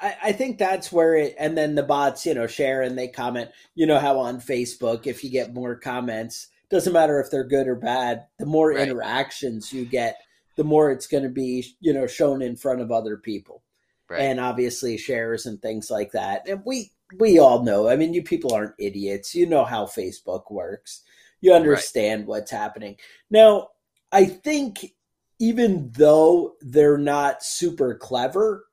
I, 0.00 0.16
I 0.26 0.32
think 0.32 0.58
that's 0.58 0.92
where 0.92 1.16
it, 1.16 1.34
and 1.38 1.58
then 1.58 1.74
the 1.74 1.82
bots, 1.82 2.24
you 2.24 2.34
know, 2.34 2.46
share 2.46 2.82
and 2.82 2.96
they 2.96 3.08
comment. 3.08 3.50
You 3.74 3.86
know 3.86 3.98
how 3.98 4.18
on 4.20 4.40
Facebook, 4.40 5.06
if 5.08 5.24
you 5.24 5.30
get 5.30 5.54
more 5.54 5.74
comments, 5.74 6.48
doesn't 6.70 6.92
matter 6.92 7.20
if 7.20 7.30
they're 7.30 7.42
good 7.42 7.66
or 7.66 7.74
bad, 7.74 8.26
the 8.38 8.46
more 8.46 8.68
Right. 8.68 8.86
interactions 8.88 9.72
you 9.72 9.84
get, 9.84 10.18
the 10.56 10.64
more 10.64 10.90
it's 10.92 11.06
going 11.08 11.24
to 11.24 11.28
be, 11.28 11.74
you 11.80 11.92
know, 11.92 12.06
shown 12.06 12.42
in 12.42 12.54
front 12.56 12.80
of 12.80 12.92
other 12.92 13.16
people 13.16 13.62
Right. 14.08 14.20
and 14.20 14.38
obviously 14.38 14.96
shares 14.98 15.46
and 15.46 15.60
things 15.60 15.90
like 15.90 16.12
that. 16.12 16.48
And 16.48 16.62
we 16.64 16.92
we 17.18 17.38
all 17.38 17.64
know. 17.64 17.88
I 17.88 17.96
mean, 17.96 18.12
you 18.14 18.22
people 18.22 18.52
aren't 18.54 18.74
idiots. 18.78 19.34
You 19.34 19.46
know 19.46 19.64
how 19.64 19.86
Facebook 19.86 20.50
works. 20.50 21.02
You 21.40 21.54
understand 21.54 22.26
what's 22.26 22.50
happening. 22.50 22.96
Now, 23.30 23.70
I 24.12 24.26
think 24.26 24.92
even 25.38 25.90
though 25.92 26.54
they're 26.60 26.98
not 26.98 27.42
super 27.42 27.94
clever, 27.94 28.66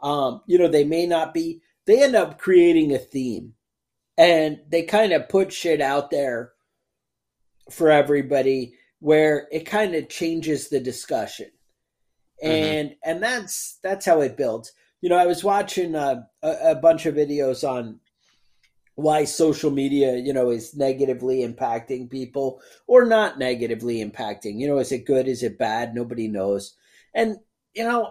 um, 0.00 0.42
you 0.46 0.58
know, 0.58 0.68
they 0.68 0.84
may 0.84 1.06
not 1.06 1.34
be. 1.34 1.60
They 1.86 2.02
end 2.02 2.14
up 2.14 2.38
creating 2.38 2.92
a 2.92 2.98
theme, 2.98 3.54
and 4.16 4.60
they 4.68 4.82
kind 4.82 5.12
of 5.12 5.28
put 5.28 5.52
shit 5.52 5.80
out 5.80 6.10
there 6.10 6.52
for 7.70 7.90
everybody 7.90 8.74
where 9.00 9.48
it 9.52 9.64
kind 9.64 9.94
of 9.94 10.08
changes 10.08 10.68
the 10.68 10.80
discussion. 10.80 11.50
And 12.42 12.94
and 13.04 13.22
that's 13.22 13.78
that's 13.82 14.06
how 14.06 14.20
it 14.20 14.36
builds. 14.36 14.72
You 15.00 15.08
know 15.08 15.16
i 15.16 15.26
was 15.26 15.44
watching 15.44 15.94
uh, 15.94 16.22
a, 16.42 16.70
a 16.70 16.74
bunch 16.74 17.06
of 17.06 17.14
videos 17.14 17.68
on 17.68 18.00
why 18.98 19.24
social 19.24 19.70
media 19.70 20.16
you 20.16 20.32
know 20.32 20.50
is 20.50 20.74
negatively 20.74 21.46
impacting 21.46 22.10
people 22.10 22.60
or 22.88 23.06
not 23.06 23.38
negatively 23.38 24.04
impacting. 24.04 24.58
You 24.58 24.66
know 24.66 24.78
is 24.78 24.90
it 24.90 25.06
good? 25.06 25.28
Is 25.28 25.44
it 25.44 25.56
bad? 25.56 25.94
Nobody 25.94 26.26
knows. 26.26 26.74
And 27.14 27.36
you 27.74 27.84
know 27.84 28.10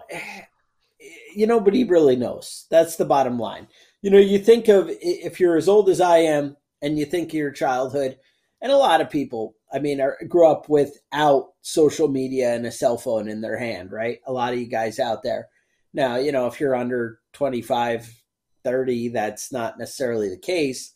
you 1.36 1.46
nobody 1.46 1.84
really 1.84 2.16
knows. 2.16 2.66
That's 2.70 2.96
the 2.96 3.04
bottom 3.04 3.38
line. 3.38 3.68
You 4.00 4.10
know 4.10 4.18
you 4.18 4.38
think 4.38 4.68
of 4.68 4.88
if 4.88 5.38
you're 5.38 5.56
as 5.56 5.68
old 5.68 5.90
as 5.90 6.00
i 6.00 6.18
am 6.18 6.56
and 6.80 6.98
you 6.98 7.04
think 7.04 7.30
of 7.30 7.34
your 7.34 7.50
childhood 7.50 8.16
and 8.60 8.72
a 8.72 8.76
lot 8.76 9.00
of 9.00 9.10
people, 9.10 9.54
I 9.72 9.78
mean, 9.78 10.00
are, 10.00 10.18
grew 10.26 10.46
up 10.46 10.68
without 10.68 11.52
social 11.62 12.08
media 12.08 12.54
and 12.54 12.66
a 12.66 12.72
cell 12.72 12.98
phone 12.98 13.28
in 13.28 13.40
their 13.40 13.58
hand, 13.58 13.92
right? 13.92 14.18
A 14.26 14.32
lot 14.32 14.52
of 14.52 14.58
you 14.58 14.66
guys 14.66 14.98
out 14.98 15.22
there. 15.22 15.48
Now, 15.92 16.16
you 16.16 16.32
know, 16.32 16.46
if 16.46 16.58
you're 16.58 16.74
under 16.74 17.20
25, 17.34 18.22
30, 18.68 19.08
that's 19.08 19.50
not 19.50 19.78
necessarily 19.78 20.28
the 20.28 20.36
case. 20.36 20.94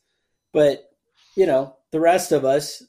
But, 0.53 0.91
you 1.35 1.47
know, 1.47 1.77
the 1.91 2.01
rest 2.01 2.31
of 2.31 2.45
us, 2.45 2.83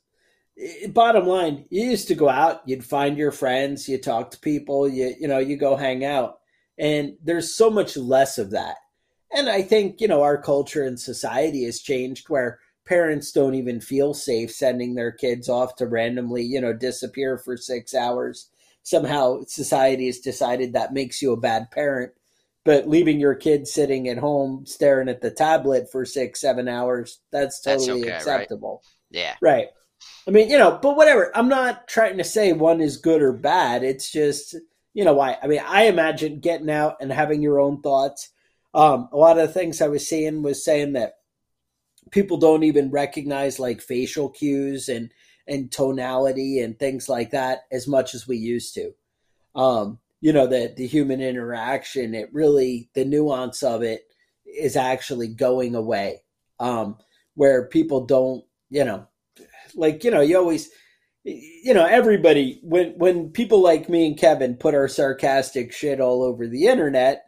bottom 0.90 1.26
line, 1.26 1.66
you 1.70 1.86
used 1.86 2.10
to 2.10 2.16
go 2.16 2.28
out, 2.28 2.62
you'd 2.66 2.84
find 2.84 3.18
your 3.18 3.32
friends, 3.32 3.88
you 3.88 3.98
talk 3.98 4.32
to 4.32 4.40
people, 4.40 4.90
you 4.90 5.16
you 5.20 5.28
know, 5.28 5.40
you 5.40 5.56
go 5.56 5.78
hang 5.78 6.04
out. 6.04 6.40
And 6.78 7.16
there's 7.24 7.56
so 7.56 7.70
much 7.70 7.96
less 7.96 8.38
of 8.38 8.52
that. 8.52 8.76
And 9.32 9.50
I 9.50 9.62
think, 9.62 10.02
you 10.02 10.08
know, 10.08 10.22
our 10.22 10.42
culture 10.42 10.84
and 10.84 11.00
society 11.00 11.64
has 11.64 11.80
changed 11.80 12.30
where 12.30 12.60
parents 12.86 13.32
don't 13.32 13.56
even 13.56 13.80
feel 13.80 14.14
safe 14.14 14.52
sending 14.52 14.96
their 14.96 15.12
kids 15.12 15.48
off 15.48 15.78
to 15.78 15.88
randomly, 15.88 16.44
you 16.44 16.60
know, 16.60 16.74
disappear 16.74 17.38
for 17.38 17.56
6 17.56 17.96
hours. 17.96 18.50
Somehow 18.84 19.44
society 19.48 20.08
has 20.08 20.20
decided 20.20 20.74
that 20.74 20.94
makes 20.94 21.22
you 21.22 21.32
a 21.32 21.40
bad 21.40 21.72
parent. 21.72 22.12
But 22.66 22.88
leaving 22.88 23.20
your 23.20 23.36
kid 23.36 23.68
sitting 23.68 24.08
at 24.08 24.18
home 24.18 24.66
staring 24.66 25.10
at 25.10 25.22
the 25.22 25.32
tablet 25.32 25.92
for 25.92 26.06
six, 26.06 26.40
seven 26.40 26.68
hours, 26.70 27.20
that's 27.32 27.62
totally 27.62 28.04
that's 28.04 28.04
okay, 28.04 28.16
acceptable. 28.16 28.82
Right? 29.14 29.20
Yeah. 29.20 29.36
Right. 29.42 29.68
I 30.28 30.32
mean, 30.32 30.50
you 30.50 30.58
know, 30.58 30.80
but 30.82 30.96
whatever. 30.96 31.36
I'm 31.36 31.50
not 31.50 31.88
trying 31.88 32.18
to 32.18 32.24
say 32.24 32.54
one 32.54 32.80
is 32.82 32.98
good 32.98 33.22
or 33.22 33.34
bad. 33.34 33.84
It's 33.84 34.12
just, 34.12 34.56
you 34.94 35.04
know, 35.04 35.14
why? 35.14 35.38
I 35.42 35.48
mean, 35.48 35.62
I 35.66 35.84
imagine 35.84 36.40
getting 36.40 36.70
out 36.70 36.98
and 37.02 37.12
having 37.12 37.42
your 37.42 37.60
own 37.60 37.82
thoughts. 37.82 38.30
Um, 38.74 39.10
a 39.12 39.18
lot 39.18 39.38
of 39.38 39.48
the 39.48 39.54
things 39.54 39.82
I 39.82 39.88
was 39.88 40.08
seeing 40.08 40.42
was 40.42 40.64
saying 40.64 40.94
that 40.94 41.16
people 42.12 42.38
don't 42.38 42.64
even 42.64 42.92
recognize 42.92 43.60
like 43.60 43.82
facial 43.82 44.30
cues 44.30 44.88
and 44.88 45.12
and 45.48 45.72
tonality 45.72 46.60
and 46.60 46.80
things 46.80 47.10
like 47.10 47.32
that 47.32 47.64
as 47.72 47.88
much 47.88 48.14
as 48.14 48.28
we 48.28 48.38
used 48.38 48.74
to. 48.76 48.94
Um, 49.56 50.00
you 50.24 50.32
know, 50.32 50.48
the 50.48 50.74
the 50.78 50.88
human 50.88 51.20
interaction, 51.20 52.16
it 52.16 52.30
really 52.32 52.90
the 52.96 53.04
nuance 53.04 53.62
of 53.62 53.84
it 53.84 54.04
is 54.46 54.78
actually 54.78 55.28
going 55.28 55.76
away. 55.76 56.24
Um, 56.62 56.96
where 57.36 57.68
people 57.68 58.06
don't, 58.06 58.46
you 58.70 58.86
know, 58.86 59.06
like 59.76 60.06
you 60.06 60.12
know 60.12 60.22
you 60.22 60.38
always 60.38 60.70
you 61.26 61.74
know 61.74 61.86
everybody 61.86 62.62
when 62.64 62.98
when 62.98 63.32
people 63.32 63.62
like 63.62 63.90
me 63.90 64.08
and 64.08 64.18
Kevin 64.18 64.56
put 64.56 64.74
our 64.74 64.88
sarcastic 64.88 65.74
shit 65.74 66.00
all 66.00 66.24
over 66.24 66.48
the 66.48 66.68
internet 66.68 67.26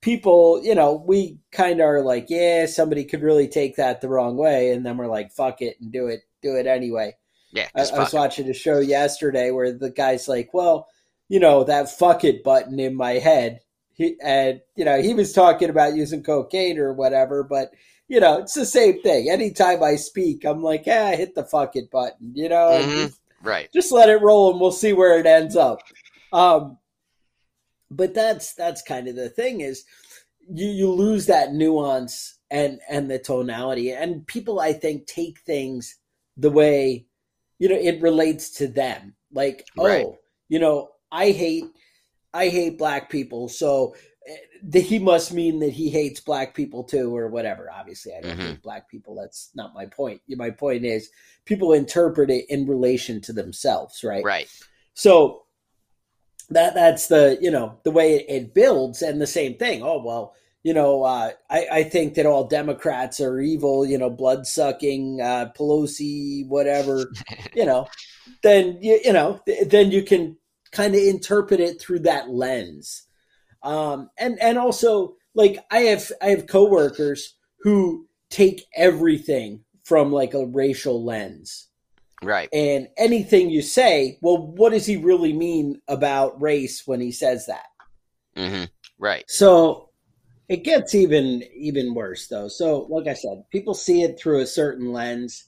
people 0.00 0.62
you 0.62 0.74
know 0.74 1.04
we 1.06 1.40
kind 1.50 1.80
of 1.80 1.86
are 1.86 2.02
like 2.02 2.26
yeah 2.28 2.66
somebody 2.66 3.04
could 3.04 3.22
really 3.22 3.48
take 3.48 3.74
that 3.76 4.00
the 4.00 4.08
wrong 4.08 4.36
way 4.36 4.70
and 4.70 4.86
then 4.86 4.96
we're 4.96 5.08
like 5.08 5.32
fuck 5.32 5.60
it 5.60 5.76
and 5.80 5.90
do 5.90 6.06
it 6.06 6.20
do 6.40 6.54
it 6.54 6.68
anyway 6.68 7.12
yeah 7.52 7.66
I, 7.74 7.80
I 7.80 7.98
was 7.98 8.12
watching 8.12 8.48
a 8.48 8.54
show 8.54 8.78
yesterday 8.78 9.50
where 9.50 9.72
the 9.72 9.90
guy's 9.90 10.28
like 10.28 10.54
well 10.54 10.86
you 11.28 11.40
know 11.40 11.64
that 11.64 11.90
fuck 11.90 12.24
it 12.24 12.42
button 12.42 12.78
in 12.78 12.94
my 12.94 13.12
head 13.12 13.60
he, 13.92 14.16
and 14.22 14.60
you 14.76 14.84
know 14.84 15.00
he 15.00 15.14
was 15.14 15.32
talking 15.32 15.70
about 15.70 15.94
using 15.94 16.22
cocaine 16.22 16.78
or 16.78 16.92
whatever 16.92 17.42
but 17.42 17.70
you 18.08 18.20
know, 18.20 18.38
it's 18.38 18.54
the 18.54 18.66
same 18.66 19.00
thing. 19.02 19.28
Anytime 19.30 19.82
I 19.82 19.96
speak, 19.96 20.44
I'm 20.44 20.62
like, 20.62 20.86
yeah, 20.86 21.14
hit 21.14 21.34
the 21.34 21.44
fuck 21.44 21.76
it 21.76 21.90
button, 21.90 22.32
you 22.34 22.48
know, 22.48 22.80
mm-hmm. 22.82 22.90
just, 22.90 23.20
right? 23.42 23.68
Just 23.72 23.92
let 23.92 24.08
it 24.08 24.22
roll, 24.22 24.50
and 24.50 24.60
we'll 24.60 24.72
see 24.72 24.94
where 24.94 25.20
it 25.20 25.26
ends 25.26 25.54
up. 25.54 25.80
Um, 26.32 26.78
but 27.90 28.14
that's 28.14 28.54
that's 28.54 28.82
kind 28.82 29.08
of 29.08 29.14
the 29.14 29.28
thing 29.28 29.60
is 29.60 29.84
you 30.50 30.66
you 30.66 30.90
lose 30.90 31.26
that 31.26 31.52
nuance 31.52 32.38
and 32.50 32.80
and 32.88 33.10
the 33.10 33.18
tonality, 33.18 33.92
and 33.92 34.26
people 34.26 34.58
I 34.58 34.72
think 34.72 35.06
take 35.06 35.40
things 35.40 35.96
the 36.36 36.50
way 36.50 37.06
you 37.58 37.68
know 37.68 37.76
it 37.76 38.00
relates 38.00 38.50
to 38.52 38.68
them. 38.68 39.14
Like, 39.30 39.66
right. 39.76 40.06
oh, 40.06 40.18
you 40.48 40.58
know, 40.58 40.88
I 41.10 41.30
hate 41.30 41.64
I 42.34 42.48
hate 42.48 42.78
black 42.78 43.10
people, 43.10 43.48
so 43.48 43.94
he 44.72 44.98
must 44.98 45.32
mean 45.32 45.60
that 45.60 45.72
he 45.72 45.90
hates 45.90 46.20
black 46.20 46.54
people 46.54 46.84
too, 46.84 47.16
or 47.16 47.28
whatever. 47.28 47.70
Obviously, 47.72 48.12
I 48.14 48.20
don't 48.20 48.32
mm-hmm. 48.32 48.48
hate 48.48 48.62
black 48.62 48.90
people. 48.90 49.14
That's 49.14 49.50
not 49.54 49.74
my 49.74 49.86
point. 49.86 50.20
My 50.28 50.50
point 50.50 50.84
is 50.84 51.10
people 51.44 51.72
interpret 51.72 52.30
it 52.30 52.46
in 52.48 52.66
relation 52.66 53.20
to 53.22 53.32
themselves, 53.32 54.04
right? 54.04 54.24
Right. 54.24 54.48
So 54.94 55.44
that 56.50 56.74
that's 56.74 57.08
the 57.08 57.38
you 57.40 57.50
know 57.50 57.78
the 57.84 57.90
way 57.90 58.16
it 58.16 58.54
builds, 58.54 59.02
and 59.02 59.20
the 59.20 59.26
same 59.26 59.54
thing. 59.56 59.82
Oh 59.82 60.02
well, 60.02 60.34
you 60.62 60.74
know, 60.74 61.04
uh, 61.04 61.30
I 61.50 61.66
I 61.70 61.82
think 61.84 62.14
that 62.14 62.26
all 62.26 62.44
Democrats 62.44 63.20
are 63.20 63.40
evil. 63.40 63.86
You 63.86 63.98
know, 63.98 64.10
blood 64.10 64.46
sucking, 64.46 65.20
uh, 65.20 65.52
Pelosi, 65.56 66.46
whatever. 66.46 67.12
you 67.54 67.64
know, 67.64 67.86
then 68.42 68.78
you 68.80 69.00
you 69.04 69.12
know 69.12 69.40
then 69.66 69.90
you 69.90 70.02
can 70.02 70.36
kind 70.72 70.94
of 70.94 71.00
interpret 71.00 71.60
it 71.60 71.80
through 71.80 72.00
that 72.00 72.30
lens 72.30 73.08
um, 73.62 74.10
and 74.18 74.40
and 74.40 74.58
also 74.58 75.16
like 75.34 75.58
I 75.70 75.80
have 75.80 76.10
I 76.22 76.26
have 76.28 76.46
coworkers 76.46 77.34
who 77.60 78.06
take 78.30 78.66
everything 78.74 79.64
from 79.84 80.12
like 80.12 80.34
a 80.34 80.46
racial 80.46 81.04
lens. 81.04 81.68
Right. 82.22 82.48
And 82.52 82.88
anything 82.96 83.48
you 83.48 83.62
say, 83.62 84.18
well, 84.20 84.38
what 84.38 84.72
does 84.72 84.86
he 84.86 84.96
really 84.96 85.32
mean 85.32 85.80
about 85.86 86.40
race 86.42 86.86
when 86.86 87.00
he 87.00 87.12
says 87.12 87.46
that? 87.46 87.66
Mm-hmm. 88.36 88.64
Right. 88.98 89.24
So 89.28 89.90
it 90.48 90.64
gets 90.64 90.94
even 90.94 91.42
even 91.54 91.94
worse 91.94 92.28
though. 92.28 92.48
So 92.48 92.86
like 92.88 93.06
I 93.06 93.14
said, 93.14 93.44
people 93.50 93.74
see 93.74 94.02
it 94.02 94.18
through 94.18 94.40
a 94.40 94.46
certain 94.46 94.92
lens, 94.92 95.44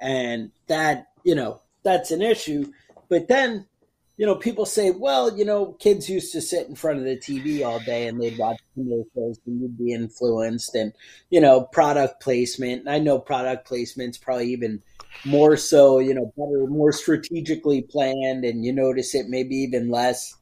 and 0.00 0.50
that 0.66 1.08
you 1.24 1.34
know 1.34 1.60
that's 1.84 2.10
an 2.10 2.22
issue. 2.22 2.72
But 3.08 3.28
then 3.28 3.66
you 4.16 4.26
know, 4.26 4.34
people 4.34 4.66
say, 4.66 4.90
well, 4.90 5.36
you 5.36 5.44
know, 5.44 5.72
kids 5.72 6.08
used 6.08 6.32
to 6.32 6.40
sit 6.40 6.68
in 6.68 6.74
front 6.74 6.98
of 6.98 7.04
the 7.04 7.16
TV 7.16 7.64
all 7.64 7.80
day 7.80 8.06
and 8.06 8.20
they'd 8.20 8.38
watch 8.38 8.60
commercials 8.74 9.40
and 9.46 9.60
you'd 9.60 9.78
be 9.78 9.92
influenced 9.92 10.74
and, 10.74 10.92
you 11.30 11.40
know, 11.40 11.62
product 11.62 12.22
placement. 12.22 12.80
And 12.80 12.90
I 12.90 12.98
know 12.98 13.18
product 13.18 13.66
placement's 13.66 14.18
probably 14.18 14.50
even 14.52 14.82
more 15.24 15.56
so, 15.56 15.98
you 15.98 16.14
know, 16.14 16.32
better, 16.36 16.66
more 16.66 16.92
strategically 16.92 17.82
planned 17.82 18.44
and 18.44 18.64
you 18.64 18.72
notice 18.72 19.14
it 19.14 19.26
maybe 19.28 19.56
even 19.56 19.90
less, 19.90 20.36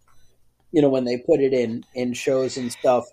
you 0.73 0.83
know, 0.83 0.89
when 0.89 1.05
they 1.05 1.19
put 1.19 1.41
it 1.41 1.53
in, 1.53 1.85
in 1.95 2.13
shows 2.13 2.57
and 2.57 2.73
stuff. 2.73 3.05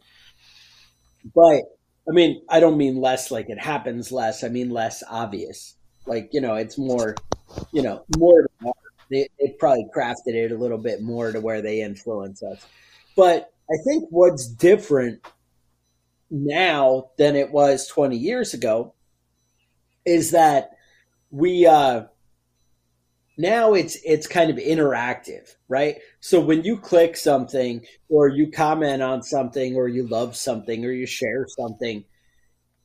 But 1.36 1.62
I 2.10 2.14
mean, 2.14 2.42
I 2.50 2.60
don't 2.60 2.78
mean 2.78 3.00
less 3.00 3.30
like 3.30 3.50
it 3.50 3.60
happens 3.60 4.12
less. 4.12 4.44
I 4.44 4.50
mean 4.50 4.72
less 4.72 5.04
obvious. 5.08 5.76
Like, 6.08 6.30
you 6.32 6.42
know, 6.42 6.56
it's 6.56 6.78
more, 6.80 7.16
you 7.72 7.84
know, 7.84 8.04
more 8.18 8.48
they, 9.10 9.28
they 9.40 9.56
probably 9.60 9.88
crafted 9.96 10.36
it 10.36 10.52
a 10.52 10.58
little 10.58 10.78
bit 10.78 11.02
more 11.02 11.32
to 11.32 11.40
where 11.40 11.62
they 11.62 11.82
influence 11.82 12.44
us. 12.44 12.66
But 13.16 13.52
I 13.70 13.76
think 13.86 14.06
what's 14.10 14.48
different 14.48 15.26
now 16.30 17.10
than 17.18 17.36
it 17.36 17.52
was 17.52 17.88
20 17.88 18.18
years 18.18 18.54
ago 18.54 18.94
is 20.06 20.32
that 20.32 20.72
we 21.32 21.66
uh 21.66 22.04
now 23.38 23.74
it's 23.74 23.98
it's 24.04 24.28
kind 24.28 24.50
of 24.50 24.58
interactive 24.58 25.56
right 25.68 25.98
so 26.20 26.40
when 26.40 26.64
you 26.64 26.78
click 26.78 27.16
something 27.16 27.86
or 28.10 28.28
you 28.28 28.50
comment 28.52 29.02
on 29.02 29.22
something 29.22 29.76
or 29.76 29.88
you 29.88 30.08
love 30.08 30.36
something 30.36 30.84
or 30.84 30.92
you 30.92 31.06
share 31.06 31.46
something 31.48 32.04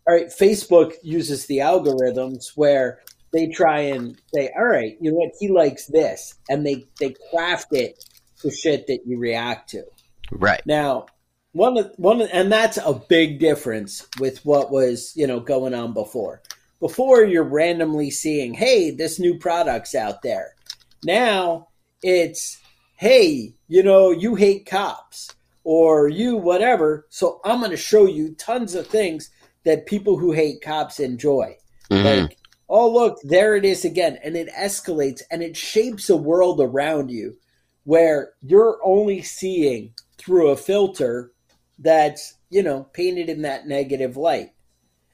all 0.06 0.14
right 0.14 0.28
facebook 0.28 0.92
uses 1.02 1.46
the 1.46 1.58
algorithms 1.58 2.52
where 2.54 3.00
they 3.32 3.48
try 3.48 3.80
and 3.80 4.20
say, 4.34 4.50
all 4.56 4.64
right, 4.64 4.96
you 5.00 5.10
know 5.10 5.18
what, 5.18 5.32
he 5.38 5.48
likes 5.48 5.86
this, 5.86 6.34
and 6.48 6.66
they 6.66 6.86
they 7.00 7.14
craft 7.30 7.68
it 7.72 8.04
to 8.40 8.50
shit 8.50 8.86
that 8.86 9.00
you 9.06 9.18
react 9.18 9.70
to. 9.70 9.84
Right 10.30 10.62
now, 10.66 11.06
one 11.52 11.78
of 11.78 11.92
one, 11.96 12.20
of, 12.20 12.30
and 12.32 12.50
that's 12.50 12.78
a 12.78 12.94
big 13.08 13.38
difference 13.38 14.06
with 14.18 14.44
what 14.44 14.70
was 14.70 15.12
you 15.16 15.26
know 15.26 15.40
going 15.40 15.74
on 15.74 15.92
before. 15.94 16.42
Before 16.80 17.22
you're 17.24 17.44
randomly 17.44 18.10
seeing, 18.10 18.54
hey, 18.54 18.90
this 18.90 19.20
new 19.20 19.38
product's 19.38 19.94
out 19.94 20.22
there. 20.22 20.56
Now 21.04 21.68
it's, 22.02 22.60
hey, 22.96 23.54
you 23.68 23.82
know, 23.84 24.10
you 24.10 24.34
hate 24.34 24.66
cops 24.66 25.30
or 25.64 26.08
you 26.08 26.36
whatever. 26.36 27.06
So 27.08 27.40
I'm 27.44 27.60
going 27.60 27.70
to 27.70 27.76
show 27.76 28.06
you 28.06 28.34
tons 28.34 28.74
of 28.74 28.88
things 28.88 29.30
that 29.64 29.86
people 29.86 30.18
who 30.18 30.32
hate 30.32 30.60
cops 30.60 30.98
enjoy. 30.98 31.56
Mm-hmm. 31.90 32.22
Like 32.22 32.38
oh, 32.72 32.90
look, 32.90 33.18
there 33.22 33.54
it 33.54 33.66
is 33.66 33.84
again. 33.84 34.18
And 34.24 34.34
it 34.34 34.48
escalates 34.48 35.20
and 35.30 35.42
it 35.42 35.58
shapes 35.58 36.08
a 36.08 36.16
world 36.16 36.58
around 36.58 37.10
you 37.10 37.36
where 37.84 38.32
you're 38.40 38.80
only 38.82 39.20
seeing 39.20 39.92
through 40.16 40.48
a 40.48 40.56
filter 40.56 41.32
that's, 41.78 42.34
you 42.48 42.62
know, 42.62 42.84
painted 42.94 43.28
in 43.28 43.42
that 43.42 43.66
negative 43.66 44.16
light. 44.16 44.52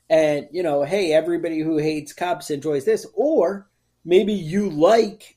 And, 0.09 0.47
you 0.53 0.63
know, 0.63 0.85
hey, 0.85 1.13
everybody 1.13 1.59
who 1.59 1.79
hates 1.79 2.13
cops 2.13 2.51
enjoys 2.51 2.85
this. 2.85 3.05
Or 3.15 3.69
maybe 4.05 4.33
you 4.33 4.71
like 4.71 5.37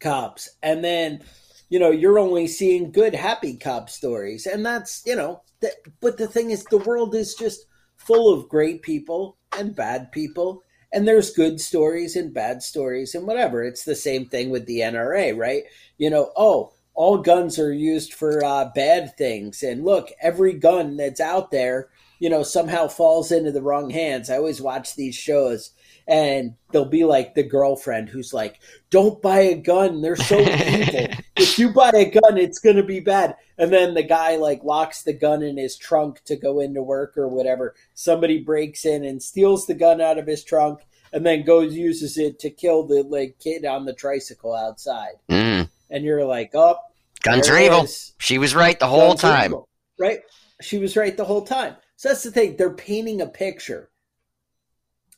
cops 0.00 0.56
and 0.62 0.82
then, 0.82 1.22
you 1.68 1.78
know, 1.78 1.90
you're 1.90 2.18
only 2.18 2.46
seeing 2.46 2.92
good, 2.92 3.14
happy 3.14 3.58
cop 3.58 3.90
stories. 3.90 4.46
And 4.46 4.64
that's, 4.64 5.02
you 5.04 5.16
know, 5.16 5.42
th- 5.60 5.74
but 6.00 6.16
the 6.16 6.28
thing 6.28 6.50
is, 6.50 6.64
the 6.64 6.78
world 6.78 7.14
is 7.14 7.34
just 7.34 7.66
full 7.96 8.32
of 8.32 8.48
great 8.48 8.80
people 8.80 9.36
and 9.58 9.76
bad 9.76 10.10
people 10.10 10.62
And 10.94 11.08
there's 11.08 11.32
good 11.32 11.60
stories 11.60 12.14
and 12.14 12.32
bad 12.32 12.62
stories 12.62 13.16
and 13.16 13.26
whatever. 13.26 13.64
It's 13.64 13.84
the 13.84 13.96
same 13.96 14.26
thing 14.26 14.50
with 14.50 14.66
the 14.66 14.78
NRA, 14.78 15.36
right? 15.36 15.64
You 15.98 16.08
know, 16.08 16.30
oh, 16.36 16.72
all 16.94 17.18
guns 17.18 17.58
are 17.58 17.72
used 17.72 18.14
for 18.14 18.44
uh, 18.44 18.70
bad 18.74 19.16
things. 19.16 19.64
And 19.64 19.84
look, 19.84 20.10
every 20.22 20.52
gun 20.52 20.96
that's 20.96 21.20
out 21.20 21.50
there, 21.50 21.88
you 22.20 22.30
know, 22.30 22.44
somehow 22.44 22.86
falls 22.86 23.32
into 23.32 23.50
the 23.50 23.62
wrong 23.62 23.90
hands. 23.90 24.30
I 24.30 24.36
always 24.36 24.60
watch 24.60 24.94
these 24.94 25.16
shows 25.16 25.72
and 26.06 26.54
they'll 26.70 26.84
be 26.84 27.04
like 27.04 27.34
the 27.34 27.42
girlfriend 27.42 28.08
who's 28.08 28.32
like, 28.34 28.60
"Don't 28.90 29.20
buy 29.22 29.40
a 29.40 29.54
gun; 29.54 30.02
they're 30.02 30.16
so 30.16 30.38
evil. 30.38 31.08
if 31.36 31.58
you 31.58 31.72
buy 31.72 31.90
a 31.94 32.10
gun, 32.10 32.38
it's 32.38 32.58
going 32.58 32.76
to 32.76 32.82
be 32.82 33.00
bad." 33.00 33.36
And 33.56 33.72
then 33.72 33.94
the 33.94 34.02
guy 34.02 34.36
like 34.36 34.64
locks 34.64 35.02
the 35.02 35.12
gun 35.12 35.42
in 35.42 35.56
his 35.56 35.76
trunk 35.76 36.22
to 36.24 36.36
go 36.36 36.60
into 36.60 36.82
work 36.82 37.16
or 37.16 37.28
whatever. 37.28 37.74
Somebody 37.94 38.42
breaks 38.42 38.84
in 38.84 39.04
and 39.04 39.22
steals 39.22 39.66
the 39.66 39.74
gun 39.74 40.00
out 40.00 40.18
of 40.18 40.26
his 40.26 40.44
trunk, 40.44 40.80
and 41.12 41.24
then 41.24 41.44
goes 41.44 41.74
uses 41.74 42.18
it 42.18 42.38
to 42.40 42.50
kill 42.50 42.86
the 42.86 43.02
like 43.02 43.38
kid 43.38 43.64
on 43.64 43.84
the 43.84 43.94
tricycle 43.94 44.54
outside. 44.54 45.14
Mm. 45.30 45.68
And 45.90 46.04
you're 46.04 46.24
like, 46.24 46.50
"Oh, 46.54 46.76
Guns 47.22 47.48
are 47.48 47.58
evil. 47.58 47.86
She 48.18 48.38
was 48.38 48.54
right 48.54 48.78
the 48.78 48.86
whole 48.86 49.10
Guns 49.10 49.20
time. 49.20 49.44
evil." 49.46 49.68
right? 49.98 50.20
She 50.60 50.78
was 50.78 50.96
right 50.96 51.16
the 51.16 51.24
whole 51.24 51.42
time. 51.42 51.76
So 51.96 52.08
that's 52.08 52.22
the 52.22 52.30
thing. 52.30 52.56
They're 52.56 52.74
painting 52.74 53.20
a 53.20 53.26
picture. 53.26 53.90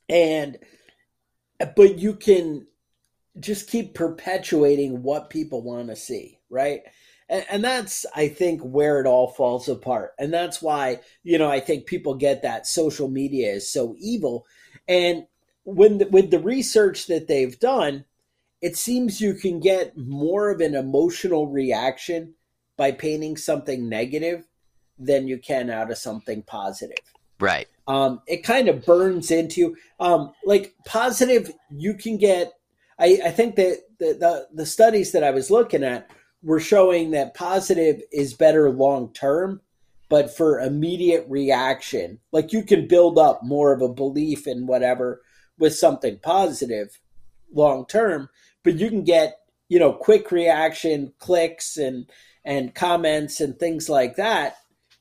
And 0.09 0.59
but 1.75 1.99
you 1.99 2.15
can 2.15 2.67
just 3.39 3.69
keep 3.69 3.95
perpetuating 3.95 5.03
what 5.03 5.31
people 5.31 5.63
want 5.63 5.89
to 5.89 5.97
see, 5.97 6.39
right? 6.51 6.83
And, 7.29 7.45
and 7.51 7.65
that's, 7.65 8.07
I 8.15 8.29
think, 8.29 8.63
where 8.63 9.01
it 9.01 9.07
all 9.07 9.29
falls 9.29 9.69
apart. 9.69 10.13
And 10.19 10.33
that's 10.33 10.63
why, 10.63 11.01
you 11.23 11.39
know, 11.39 11.51
I 11.51 11.61
think 11.61 11.87
people 11.87 12.15
get 12.15 12.43
that 12.43 12.67
social 12.67 13.09
media 13.09 13.53
is 13.53 13.71
so 13.71 13.95
evil. 13.99 14.47
And 14.89 15.27
when 15.65 15.99
the, 15.99 16.07
with 16.07 16.31
the 16.31 16.39
research 16.39 17.07
that 17.09 17.29
they've 17.29 17.59
done, 17.59 18.05
it 18.63 18.77
seems 18.77 19.21
you 19.21 19.35
can 19.35 19.61
get 19.61 19.97
more 19.97 20.51
of 20.51 20.61
an 20.61 20.75
emotional 20.75 21.49
reaction 21.49 22.35
by 22.77 22.93
painting 22.93 23.37
something 23.37 23.89
negative 23.89 24.45
than 24.99 25.29
you 25.29 25.39
can 25.39 25.69
out 25.69 25.91
of 25.91 25.99
something 25.99 26.43
positive 26.43 26.97
Right. 27.39 27.69
um, 27.87 28.21
it 28.27 28.43
kind 28.43 28.69
of 28.69 28.85
burns 28.85 29.31
into 29.31 29.77
um, 30.01 30.33
like 30.45 30.75
positive 30.85 31.53
you 31.71 31.95
can 31.95 32.17
get 32.17 32.53
i, 32.99 33.21
I 33.25 33.31
think 33.31 33.57
that 33.57 33.81
the, 33.99 34.15
the, 34.15 34.49
the 34.53 34.67
studies 34.67 35.13
that 35.13 35.25
i 35.25 35.31
was 35.31 35.51
looking 35.51 35.85
at 35.85 36.11
were 36.43 36.61
showing 36.61 37.11
that 37.11 37.35
positive 37.35 38.01
is 38.13 38.35
better 38.35 38.71
long 38.71 39.13
term 39.13 39.61
but 40.09 40.35
for 40.35 40.61
immediate 40.61 41.27
reaction 41.29 42.21
like 42.33 42.53
you 42.53 42.63
can 42.63 42.87
build 42.87 43.19
up 43.19 43.43
more 43.43 43.73
of 43.73 43.83
a 43.83 43.93
belief 43.93 44.47
in 44.47 44.67
whatever 44.67 45.23
with 45.59 45.75
something 45.75 46.19
positive 46.23 46.99
long 47.53 47.87
term 47.87 48.29
but 48.63 48.75
you 48.75 48.89
can 48.89 49.05
get 49.05 49.39
you 49.69 49.79
know 49.79 49.93
quick 49.93 50.31
reaction 50.31 51.13
clicks 51.19 51.77
and 51.77 52.11
and 52.45 52.75
comments 52.75 53.41
and 53.41 53.59
things 53.59 53.89
like 53.89 54.17
that 54.17 54.57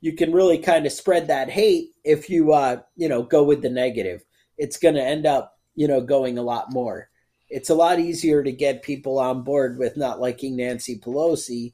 you 0.06 0.14
can 0.14 0.32
really 0.32 0.60
kind 0.60 0.86
of 0.86 0.92
spread 0.92 1.30
that 1.30 1.50
hate 1.50 1.90
if 2.04 2.30
you 2.30 2.54
uh 2.54 2.80
you 2.96 3.10
know 3.10 3.24
go 3.24 3.44
with 3.44 3.64
the 3.64 3.72
negative. 3.72 4.24
It's 4.56 4.78
going 4.78 4.94
to 4.94 5.04
end 5.04 5.26
up 5.26 5.58
you 5.74 5.88
know 5.88 6.00
going 6.00 6.38
a 6.38 6.44
lot 6.44 6.72
more. 6.72 7.10
It's 7.50 7.72
a 7.72 7.76
lot 7.76 8.00
easier 8.00 8.44
to 8.44 8.52
get 8.52 8.84
people 8.84 9.18
on 9.18 9.42
board 9.42 9.80
with 9.80 9.98
not 9.98 10.20
liking 10.20 10.58
Nancy 10.58 11.00
Pelosi 11.00 11.74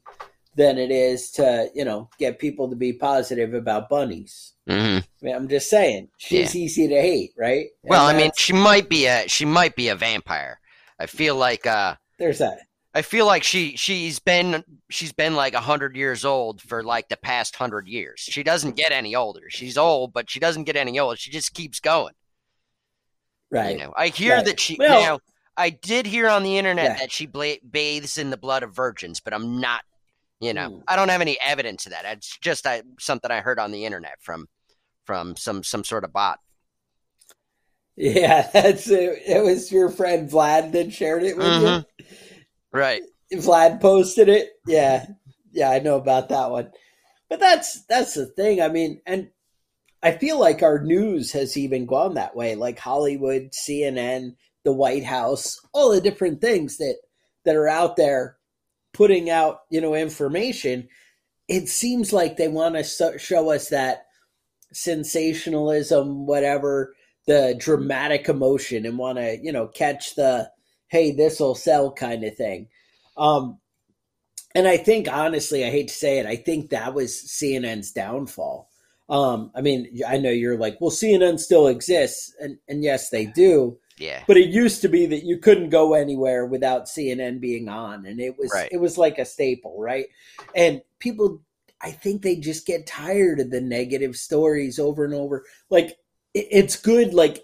than 0.56 0.78
it 0.78 0.90
is 0.90 1.30
to 1.32 1.68
you 1.74 1.84
know 1.84 2.08
get 2.18 2.38
people 2.38 2.70
to 2.70 2.76
be 2.76 2.94
positive 2.94 3.52
about 3.52 3.90
bunnies. 3.90 4.54
Hmm 4.66 5.00
I 5.00 5.04
mean, 5.20 5.34
i'm 5.34 5.48
just 5.48 5.68
saying 5.68 6.08
she's 6.16 6.56
easy 6.56 6.88
to 6.88 7.00
hate 7.00 7.32
right? 7.36 7.66
Well, 7.82 8.06
I 8.06 8.16
mean, 8.16 8.30
she 8.34 8.54
might 8.54 8.88
be 8.88 9.04
a 9.06 9.28
she 9.28 9.44
might 9.44 9.76
be 9.76 9.88
a 9.88 9.94
vampire. 9.94 10.58
I 10.98 11.04
feel 11.04 11.36
like 11.36 11.66
uh 11.66 11.96
there's 12.18 12.38
that 12.38 12.60
I 12.94 13.00
feel 13.02 13.24
like 13.26 13.42
she 13.42 13.76
she's 13.76 14.18
been 14.18 14.62
she's 14.90 15.12
been 15.12 15.34
like 15.34 15.54
a 15.54 15.60
hundred 15.60 15.96
years 15.96 16.24
old 16.24 16.60
for 16.60 16.82
like 16.82 17.08
the 17.08 17.16
past 17.16 17.56
hundred 17.56 17.88
years. 17.88 18.20
She 18.20 18.42
doesn't 18.42 18.76
get 18.76 18.92
any 18.92 19.14
older. 19.14 19.48
She's 19.48 19.78
old, 19.78 20.12
but 20.12 20.28
she 20.28 20.38
doesn't 20.40 20.64
get 20.64 20.76
any 20.76 20.98
older. 20.98 21.16
She 21.16 21.30
just 21.30 21.54
keeps 21.54 21.80
going. 21.80 22.14
right 23.50 23.72
You 23.76 23.82
know, 23.84 23.94
I 23.96 24.08
hear 24.08 24.36
Right. 24.36 24.44
that 24.46 24.60
she 24.60 24.76
Well- 24.78 25.00
now. 25.02 25.20
I 25.56 25.68
did 25.68 26.06
hear 26.06 26.28
on 26.30 26.42
the 26.42 26.56
internet 26.56 26.84
Yeah. 26.92 26.96
that 27.00 27.12
she 27.12 27.26
bla- 27.26 27.60
bathes 27.70 28.16
in 28.16 28.30
the 28.30 28.38
blood 28.38 28.62
of 28.62 28.74
virgins, 28.74 29.20
but 29.20 29.34
I'm 29.34 29.60
not. 29.60 29.84
You 30.40 30.54
know, 30.54 30.70
Mm. 30.70 30.82
I 30.88 30.96
don't 30.96 31.10
have 31.10 31.20
any 31.20 31.38
evidence 31.40 31.84
of 31.86 31.92
that. 31.92 32.04
It's 32.06 32.38
just 32.38 32.66
uh, 32.66 32.82
something 32.98 33.30
I 33.30 33.40
heard 33.40 33.58
on 33.58 33.70
the 33.70 33.84
internet 33.84 34.16
from 34.20 34.48
from 35.04 35.36
some 35.36 35.62
some 35.62 35.84
sort 35.84 36.04
of 36.04 36.12
bot. 36.12 36.40
yeah 37.96 38.48
that's 38.52 38.88
it 38.88 39.22
it 39.26 39.44
was 39.44 39.70
your 39.70 39.90
friend 39.90 40.30
vlad 40.30 40.72
that 40.72 40.92
shared 40.92 41.22
it 41.22 41.36
with 41.36 41.46
Mhm. 41.46 41.84
Right. 42.72 43.02
vlad 43.32 43.80
posted 43.80 44.28
it. 44.28 44.50
Yeah. 44.66 45.06
Yeah 45.52 45.70
i 45.70 45.78
know 45.78 45.96
about 45.96 46.28
that 46.30 46.50
one. 46.50 46.70
But 47.28 47.40
that's 47.40 47.84
that's 47.86 48.14
the 48.14 48.26
thing. 48.26 48.60
I 48.60 48.68
mean 48.68 49.00
and 49.06 49.30
i 50.02 50.12
feel 50.12 50.38
like 50.40 50.62
our 50.62 50.82
news 50.82 51.32
has 51.32 51.56
even 51.56 51.86
gone 51.86 52.14
that 52.14 52.34
way. 52.36 52.54
Like 52.54 52.78
hollywood 52.78 53.50
cnn 53.52 54.34
the 54.64 54.72
white 54.72 55.04
house 55.04 55.60
all 55.72 55.90
the 55.92 56.00
different 56.00 56.40
things 56.40 56.76
that 56.78 56.96
that 57.44 57.56
are 57.56 57.68
out 57.68 57.96
there 57.96 58.36
putting 58.94 59.30
out 59.30 59.60
you 59.70 59.80
know 59.80 59.94
information. 59.94 60.88
It 61.48 61.68
seems 61.68 62.12
like 62.12 62.36
they 62.36 62.48
want 62.48 62.76
to 62.76 62.84
so- 62.84 63.16
show 63.16 63.50
us 63.50 63.68
that 63.68 64.06
sensationalism 64.72 66.26
whatever 66.26 66.94
the 67.26 67.54
dramatic 67.58 68.28
emotion 68.28 68.86
and 68.86 68.96
want 68.98 69.18
to 69.18 69.38
you 69.42 69.52
know 69.52 69.66
catch 69.68 70.14
the 70.14 70.50
hey 70.92 71.10
this 71.10 71.40
will 71.40 71.54
sell 71.54 71.90
kind 71.90 72.22
of 72.22 72.36
thing 72.36 72.68
um 73.16 73.58
and 74.54 74.68
i 74.68 74.76
think 74.76 75.08
honestly 75.10 75.64
i 75.64 75.70
hate 75.70 75.88
to 75.88 75.94
say 75.94 76.18
it 76.18 76.26
i 76.26 76.36
think 76.36 76.70
that 76.70 76.94
was 76.94 77.12
cnn's 77.40 77.90
downfall 77.92 78.68
um 79.08 79.50
i 79.56 79.60
mean 79.60 79.88
i 80.06 80.16
know 80.18 80.30
you're 80.30 80.58
like 80.58 80.76
well 80.80 80.90
cnn 80.90 81.38
still 81.38 81.66
exists 81.66 82.34
and 82.40 82.58
and 82.68 82.84
yes 82.84 83.08
they 83.10 83.24
do 83.26 83.78
Yeah. 83.98 84.22
but 84.26 84.36
it 84.36 84.48
used 84.62 84.82
to 84.82 84.88
be 84.88 85.06
that 85.06 85.24
you 85.24 85.38
couldn't 85.38 85.70
go 85.70 85.94
anywhere 85.94 86.44
without 86.46 86.86
CNN 86.94 87.38
being 87.40 87.68
on, 87.68 88.06
and 88.06 88.18
it 88.20 88.34
was 88.38 88.50
Right. 88.52 88.68
it 88.72 88.80
was 88.80 88.96
like 88.98 89.18
a 89.18 89.24
staple, 89.34 89.76
right? 89.90 90.06
And 90.54 90.82
people, 90.98 91.28
I 91.88 91.90
think 92.02 92.22
they 92.22 92.36
just 92.36 92.66
get 92.66 92.86
tired 92.86 93.38
of 93.40 93.50
the 93.50 93.60
negative 93.60 94.14
stories 94.16 94.78
over 94.78 95.04
and 95.04 95.14
over. 95.14 95.44
Like 95.70 95.88
it, 96.34 96.46
it's 96.50 96.76
good, 96.90 97.12
like 97.14 97.36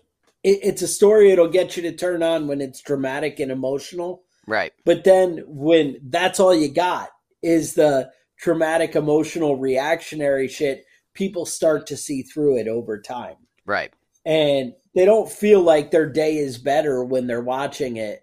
it, 0.48 0.60
it's 0.62 0.82
a 0.82 0.88
story 0.88 1.30
it'll 1.30 1.48
get 1.48 1.76
you 1.76 1.82
to 1.84 1.92
turn 1.92 2.22
on 2.22 2.46
when 2.48 2.60
it's 2.60 2.80
dramatic 2.80 3.40
and 3.40 3.50
emotional, 3.52 4.22
Right. 4.46 4.72
but 4.84 5.04
then 5.04 5.44
when 5.46 5.98
that's 6.08 6.40
all 6.40 6.54
you 6.54 6.68
got 6.68 7.10
is 7.42 7.74
the 7.74 8.10
traumatic, 8.38 8.96
emotional, 8.96 9.56
reactionary 9.56 10.48
shit, 10.48 10.84
people 11.14 11.44
start 11.44 11.86
to 11.88 11.96
see 11.96 12.22
through 12.22 12.58
it 12.58 12.68
over 12.68 13.00
time 13.00 13.36
Right. 13.66 13.92
and 14.24 14.72
they 14.94 15.04
don't 15.04 15.30
feel 15.30 15.60
like 15.60 15.90
their 15.90 16.10
day 16.10 16.36
is 16.38 16.58
better 16.58 17.04
when 17.04 17.26
they're 17.26 17.40
watching 17.40 17.96
it. 17.98 18.22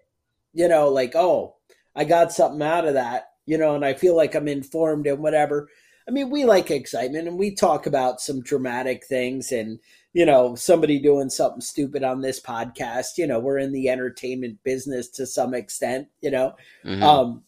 You 0.52 0.68
know, 0.68 0.88
like, 0.88 1.14
oh, 1.14 1.56
I 1.94 2.04
got 2.04 2.32
something 2.32 2.62
out 2.62 2.86
of 2.86 2.94
that, 2.94 3.28
you 3.46 3.56
know, 3.56 3.74
and 3.74 3.84
I 3.84 3.94
feel 3.94 4.16
like 4.16 4.34
I'm 4.34 4.48
informed 4.48 5.06
and 5.06 5.18
whatever. 5.22 5.68
I 6.08 6.10
mean, 6.10 6.30
we 6.30 6.44
like 6.44 6.70
excitement 6.70 7.28
and 7.28 7.38
we 7.38 7.54
talk 7.54 7.86
about 7.86 8.20
some 8.20 8.42
dramatic 8.42 9.06
things 9.06 9.52
and, 9.52 9.78
you 10.16 10.24
know, 10.24 10.54
somebody 10.54 10.98
doing 10.98 11.28
something 11.28 11.60
stupid 11.60 12.02
on 12.02 12.22
this 12.22 12.40
podcast. 12.40 13.18
You 13.18 13.26
know, 13.26 13.38
we're 13.38 13.58
in 13.58 13.70
the 13.70 13.90
entertainment 13.90 14.58
business 14.64 15.10
to 15.10 15.26
some 15.26 15.52
extent, 15.52 16.08
you 16.22 16.30
know. 16.30 16.54
Mhm. 16.86 17.02
Um, 17.02 17.42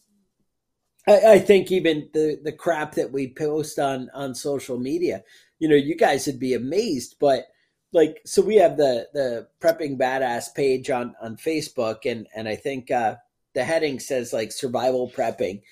I, 1.07 1.31
I 1.31 1.39
think 1.39 1.71
even 1.71 2.11
the 2.13 2.39
the 2.43 2.51
crap 2.51 2.93
that 2.93 3.11
we 3.11 3.33
post 3.33 3.79
on 3.79 4.11
on 4.13 4.35
social 4.35 4.77
media, 4.77 5.23
you 5.57 5.67
know, 5.67 5.75
you 5.75 5.95
guys 5.95 6.27
would 6.27 6.39
be 6.39 6.53
amazed. 6.53 7.15
But 7.19 7.47
like, 7.91 8.21
so 8.23 8.43
we 8.43 8.57
have 8.57 8.77
the 8.77 9.07
the 9.15 9.47
prepping 9.59 9.97
badass 9.97 10.53
page 10.53 10.91
on 10.91 11.15
on 11.19 11.37
Facebook, 11.37 12.05
and 12.05 12.27
and 12.35 12.47
I 12.47 12.55
think 12.55 12.91
uh, 12.91 13.15
the 13.55 13.63
heading 13.63 13.99
says 13.99 14.31
like 14.31 14.51
survival 14.51 15.09
prepping, 15.09 15.63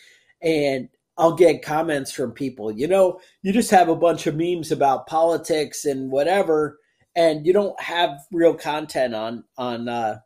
and 0.41 0.89
I'll 1.15 1.35
get 1.35 1.61
comments 1.61 2.11
from 2.11 2.31
people. 2.31 2.71
You 2.71 2.87
know, 2.87 3.19
you 3.43 3.53
just 3.53 3.69
have 3.69 3.87
a 3.87 3.95
bunch 3.95 4.25
of 4.25 4.35
memes 4.35 4.71
about 4.71 5.05
politics 5.05 5.85
and 5.85 6.09
whatever, 6.09 6.79
and 7.17 7.45
you 7.45 7.51
don't 7.51 7.77
have 7.81 8.21
real 8.31 8.53
content 8.53 9.13
on 9.13 9.43
on 9.57 9.89
uh, 9.89 10.19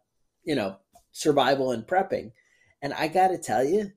you 0.43 0.54
know 0.54 0.75
survival 1.13 1.71
and 1.71 1.88
prepping. 1.88 2.32
And 2.84 2.93
I 2.93 3.08
got 3.08 3.30
to 3.30 3.38
tell 3.38 3.63
you, 3.63 3.91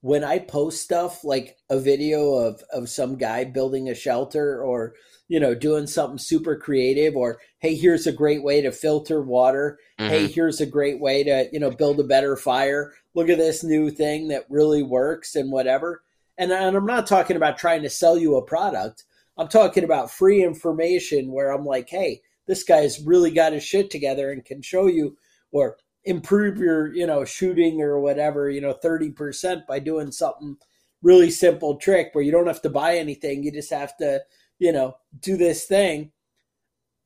when 0.00 0.22
I 0.22 0.38
post 0.38 0.82
stuff 0.82 1.24
like 1.24 1.56
a 1.70 1.80
video 1.80 2.34
of 2.34 2.62
of 2.72 2.90
some 2.90 3.16
guy 3.16 3.44
building 3.44 3.88
a 3.88 3.94
shelter 3.94 4.62
or 4.62 4.94
you 5.28 5.40
know 5.40 5.54
doing 5.54 5.86
something 5.86 6.18
super 6.18 6.56
creative 6.56 7.16
or 7.16 7.40
hey 7.60 7.74
here's 7.74 8.06
a 8.06 8.12
great 8.12 8.42
way 8.42 8.60
to 8.60 8.70
filter 8.70 9.22
water 9.22 9.78
Mhm. 9.98 10.08
hey 10.08 10.26
here's 10.26 10.60
a 10.60 10.66
great 10.66 11.00
way 11.00 11.24
to 11.24 11.48
you 11.50 11.58
know 11.58 11.70
build 11.70 11.98
a 12.00 12.04
better 12.04 12.36
fire 12.36 12.92
look 13.14 13.30
at 13.30 13.38
this 13.38 13.64
new 13.64 13.90
thing 13.90 14.28
that 14.28 14.44
really 14.50 14.82
works 14.82 15.34
and 15.34 15.50
whatever 15.50 16.02
and, 16.36 16.52
and 16.52 16.76
i'm 16.76 16.84
not 16.84 17.06
talking 17.06 17.36
about 17.36 17.56
trying 17.56 17.80
to 17.82 17.88
sell 17.88 18.18
you 18.18 18.36
a 18.36 18.44
product 18.44 19.04
i'm 19.38 19.48
talking 19.48 19.84
about 19.84 20.10
free 20.10 20.44
information 20.44 21.32
where 21.32 21.50
i'm 21.50 21.64
like 21.64 21.88
hey 21.88 22.20
this 22.46 22.62
guy's 22.62 23.00
really 23.00 23.30
got 23.30 23.52
his 23.52 23.64
shit 23.64 23.90
together 23.90 24.30
and 24.30 24.44
can 24.44 24.62
show 24.62 24.86
you 24.86 25.16
or 25.52 25.76
improve 26.04 26.58
your, 26.58 26.92
you 26.94 27.06
know, 27.06 27.24
shooting 27.24 27.80
or 27.80 28.00
whatever, 28.00 28.50
you 28.50 28.60
know, 28.60 28.74
30% 28.74 29.66
by 29.66 29.78
doing 29.78 30.12
something 30.12 30.56
really 31.02 31.30
simple 31.30 31.76
trick 31.76 32.10
where 32.12 32.24
you 32.24 32.32
don't 32.32 32.46
have 32.46 32.62
to 32.62 32.70
buy 32.70 32.96
anything. 32.96 33.42
You 33.42 33.52
just 33.52 33.70
have 33.70 33.96
to, 33.98 34.20
you 34.58 34.72
know, 34.72 34.96
do 35.20 35.36
this 35.36 35.64
thing. 35.64 36.12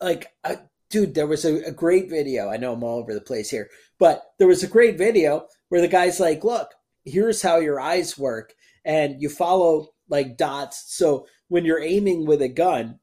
Like, 0.01 0.33
I, 0.45 0.59
dude, 0.91 1.15
there 1.15 1.27
was 1.27 1.45
a, 1.45 1.63
a 1.65 1.73
great 1.73 2.09
video. 2.09 2.49
I 2.49 2.57
know 2.57 2.73
I'm 2.73 2.83
all 2.83 2.99
over 2.99 3.15
the 3.15 3.21
place 3.21 3.51
here, 3.51 3.69
but 3.99 4.23
there 4.39 4.49
was 4.49 4.63
a 4.63 4.69
great 4.69 4.97
video 4.97 5.47
where 5.69 5.81
the 5.81 5.89
guy's 5.89 6.21
like, 6.21 6.45
look, 6.45 6.71
here's 7.05 7.43
how 7.43 7.59
your 7.59 7.81
eyes 7.81 8.17
work. 8.17 8.55
And 8.85 9.21
you 9.21 9.29
follow 9.29 9.89
like 10.09 10.37
dots. 10.37 10.85
So 10.97 11.27
when 11.49 11.65
you're 11.65 11.83
aiming 11.83 12.27
with 12.27 12.43
a 12.43 12.49
gun, 12.49 13.01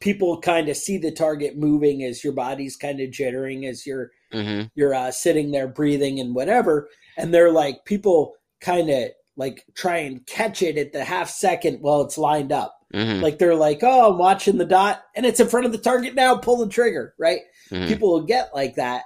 people 0.00 0.40
kind 0.40 0.68
of 0.68 0.76
see 0.76 0.98
the 0.98 1.10
target 1.10 1.56
moving 1.56 2.02
as 2.04 2.22
your 2.22 2.32
body's 2.32 2.76
kind 2.76 3.00
of 3.00 3.10
jittering 3.10 3.68
as 3.68 3.86
you're 3.86 4.10
Mm-hmm. 4.30 4.66
you're 4.74 4.92
uh, 4.92 5.10
sitting 5.10 5.52
there 5.52 5.66
breathing 5.68 6.20
and 6.20 6.34
whatever. 6.34 6.90
And 7.16 7.32
they're 7.32 7.50
like 7.50 7.86
people 7.86 8.34
kind 8.60 8.90
of 8.90 9.08
like 9.38 9.64
try 9.74 9.96
and 10.00 10.26
catch 10.26 10.60
it 10.60 10.76
at 10.76 10.92
the 10.92 11.02
half 11.02 11.30
second 11.30 11.78
while 11.80 12.02
it's 12.02 12.18
lined 12.18 12.52
up. 12.52 12.78
Mm-hmm. 12.92 13.22
Like 13.22 13.38
they're 13.38 13.54
like, 13.54 13.78
oh, 13.82 14.12
I'm 14.12 14.18
watching 14.18 14.58
the 14.58 14.66
dot 14.66 15.02
and 15.14 15.24
it's 15.24 15.40
in 15.40 15.48
front 15.48 15.64
of 15.64 15.72
the 15.72 15.78
target 15.78 16.14
now. 16.14 16.36
Pull 16.36 16.58
the 16.58 16.68
trigger, 16.68 17.14
right? 17.18 17.40
Mhm. 17.70 17.88
People 17.88 18.10
will 18.10 18.24
get 18.24 18.54
like 18.54 18.74
that, 18.74 19.04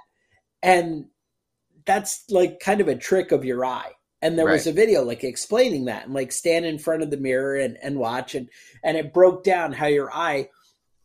and 0.61 1.05
that's 1.85 2.25
like 2.29 2.59
kind 2.59 2.81
of 2.81 2.89
a 2.89 2.95
trick 2.97 3.31
of 3.31 3.45
your 3.45 3.63
eye. 3.65 3.91
And 4.21 4.37
there 4.37 4.45
was 4.45 4.67
a 4.67 4.73
video 4.73 5.03
like 5.03 5.23
explaining 5.23 5.85
that 5.85 6.03
and 6.05 6.13
like 6.13 6.33
stand 6.33 6.65
in 6.65 6.79
front 6.79 7.03
of 7.03 7.11
the 7.11 7.17
mirror 7.17 7.55
and, 7.55 7.77
and 7.81 7.97
watch 7.97 8.35
and 8.35 8.49
and 8.83 8.97
it 8.97 9.13
broke 9.13 9.45
down 9.45 9.71
how 9.71 9.87
your 9.87 10.13
eye 10.13 10.49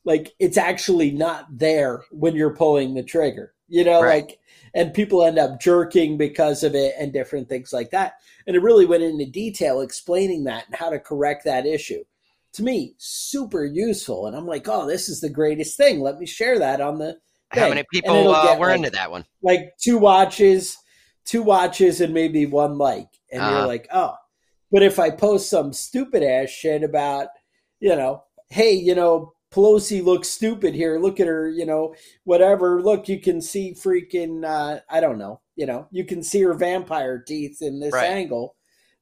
like 0.09 0.35
it's 0.38 0.57
actually 0.57 1.11
not 1.11 1.47
there 1.57 2.03
when 2.11 2.35
you're 2.35 2.57
pulling 2.57 2.94
the 2.94 3.03
trigger. 3.03 3.55
You 3.68 3.85
know, 3.85 4.01
Right. 4.01 4.25
like 4.25 4.38
and 4.75 4.94
people 4.94 5.23
end 5.25 5.38
up 5.38 5.61
jerking 5.61 6.16
because 6.16 6.62
of 6.64 6.75
it 6.75 6.94
and 6.99 7.12
different 7.12 7.49
things 7.49 7.73
like 7.73 7.90
that. 7.90 8.14
And 8.47 8.57
it 8.57 8.62
really 8.62 8.87
went 8.87 9.03
into 9.03 9.27
detail 9.27 9.81
explaining 9.83 10.44
that 10.44 10.66
and 10.66 10.75
how 10.75 10.90
to 10.90 10.99
correct 10.99 11.44
that 11.44 11.66
issue. 11.66 12.03
To 12.55 12.62
me, 12.62 12.94
super 12.99 13.64
useful. 13.64 14.27
And 14.27 14.35
I'm 14.35 14.47
like, 14.47 14.66
oh, 14.68 14.87
this 14.87 15.09
is 15.11 15.21
the 15.21 15.29
greatest 15.29 15.77
thing. 15.77 16.01
Let 16.01 16.18
me 16.18 16.27
share 16.27 16.59
that 16.59 16.81
on 16.81 16.99
the 16.99 17.18
How 17.51 17.61
thing. 17.61 17.68
many 17.71 17.85
people 17.92 18.31
uh, 18.35 18.57
were 18.59 18.68
like, 18.68 18.77
into 18.79 18.90
that 18.90 19.11
one? 19.11 19.25
like 19.42 19.73
two 19.79 19.99
watches, 19.99 20.77
two 21.27 21.42
watches, 21.42 22.01
and 22.01 22.14
maybe 22.14 22.47
one 22.47 22.79
like, 22.79 23.09
and 23.31 23.42
Uh-huh. 23.42 23.51
you're 23.59 23.66
like, 23.66 23.87
oh. 23.92 24.14
But 24.73 24.83
if 24.83 24.99
I 24.99 25.11
post 25.11 25.51
some 25.51 25.73
stupid 25.73 26.23
ass 26.23 26.49
shit 26.51 26.83
about, 26.83 27.29
you 27.81 27.94
know, 27.97 28.25
hey, 28.51 28.73
you 28.73 28.94
know, 28.94 29.33
Pelosi 29.53 30.03
looks 30.05 30.29
stupid 30.29 30.75
here. 30.75 30.99
Look 30.99 31.21
at 31.21 31.27
her, 31.27 31.49
you 31.49 31.65
know, 31.67 31.95
whatever. 32.25 32.83
Look, 32.83 33.09
you 33.09 33.21
can 33.21 33.41
see 33.41 33.73
freaking, 33.75 34.45
uh, 34.45 34.81
I 34.91 35.01
don't 35.01 35.19
know, 35.19 35.41
you 35.57 35.67
know, 35.67 35.89
you 35.91 36.05
can 36.05 36.23
see 36.23 36.43
her 36.43 36.55
vampire 36.55 37.19
teeth 37.19 37.63
in 37.63 37.81
this 37.81 37.95
Right. 37.95 38.11
angle. 38.11 38.57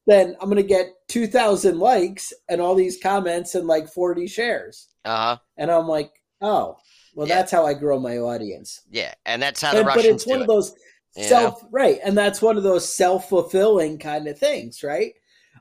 Then 0.07 0.37
I'm 0.41 0.49
going 0.49 0.57
to 0.57 0.63
get 0.63 0.95
2,000 1.09 1.79
likes 1.81 2.33
and 2.49 2.61
all 2.61 2.77
these 2.77 2.99
comments 3.03 3.55
and 3.57 3.67
like 3.67 3.89
40 3.89 4.29
shares. 4.29 4.89
Uh 5.05 5.17
huh. 5.17 5.37
And 5.57 5.71
I'm 5.71 5.89
like, 5.89 6.13
oh, 6.41 6.77
well, 7.15 7.27
Yeah. 7.27 7.37
that's 7.37 7.51
how 7.53 7.67
I 7.67 7.75
grow 7.75 7.99
my 7.99 8.19
audience 8.19 8.83
Yeah, 8.91 9.15
and 9.25 9.43
that's 9.43 9.63
how 9.63 9.73
the 9.73 9.79
and, 9.81 9.87
but 9.87 9.97
Russians 9.97 10.23
it's 10.23 10.27
one 10.27 10.39
do 10.39 10.43
of 10.43 10.45
it. 10.45 10.49
those 10.49 10.75
you 11.17 11.23
know? 11.23 11.29
self 11.29 11.65
right 11.71 11.99
and 12.05 12.17
that's 12.17 12.43
one 12.43 12.59
of 12.59 12.63
those 12.63 12.93
self-fulfilling 12.95 13.99
kind 13.99 14.29
of 14.29 14.39
things 14.39 14.83
right 14.83 15.15